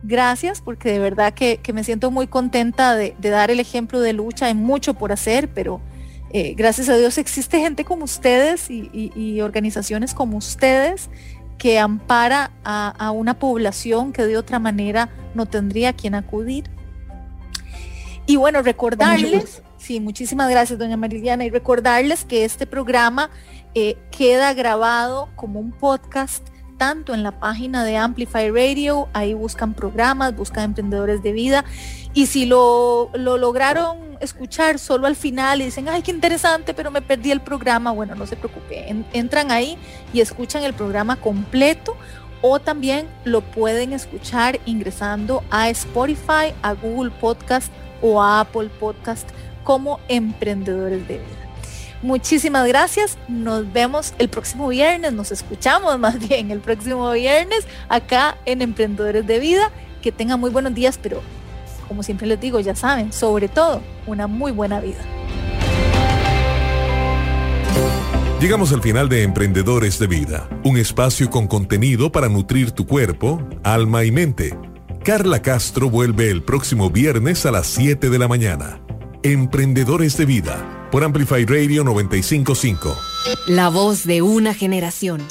[0.03, 4.47] Gracias porque de verdad que, me siento muy contenta de, dar el ejemplo de lucha.
[4.47, 5.81] Hay mucho por hacer, pero
[6.37, 11.09] Eh, gracias a Dios existe gente como ustedes y, organizaciones como ustedes
[11.59, 16.65] que ampara a, una población que de otra manera no tendría a quien acudir.
[18.27, 23.31] Y bueno, recordarles, sí, muchísimas gracias, doña Mariliana, y recordarles que este programa
[23.77, 29.75] eh, queda grabado como un podcast tanto en la página de Amplify Radio, ahí buscan
[29.75, 31.65] programas, buscan emprendedores de vida,
[32.13, 37.03] y si lo, lograron escuchar solo al final y dicen, ay, qué interesante, pero me
[37.03, 39.79] perdí el programa, bueno, no se preocupe, entran ahí
[40.13, 41.97] y escuchan el programa completo
[42.47, 47.73] o también lo pueden escuchar ingresando a Spotify, a Google Podcast
[48.03, 49.29] o a Apple Podcast
[49.65, 51.45] como emprendedores de vida.
[52.03, 53.17] Muchísimas gracias.
[53.29, 55.15] Nos vemos el próximo viernes.
[55.15, 59.71] Nos escuchamos más bien el próximo viernes acá en Emprendedores de Vida.
[60.03, 61.23] Que tengan muy buenos días, pero
[61.87, 65.01] como siempre les digo, ya saben, sobre todo, una muy buena vida.
[68.41, 73.41] Llegamos al final de Emprendedores de Vida, un espacio con contenido para nutrir tu cuerpo,
[73.63, 74.55] alma y mente.
[75.03, 78.81] Carla Castro vuelve el próximo viernes a las 7 de la mañana.
[79.23, 82.95] Emprendedores de Vida por Amplify Radio 955.
[83.49, 85.23] La voz de una generación.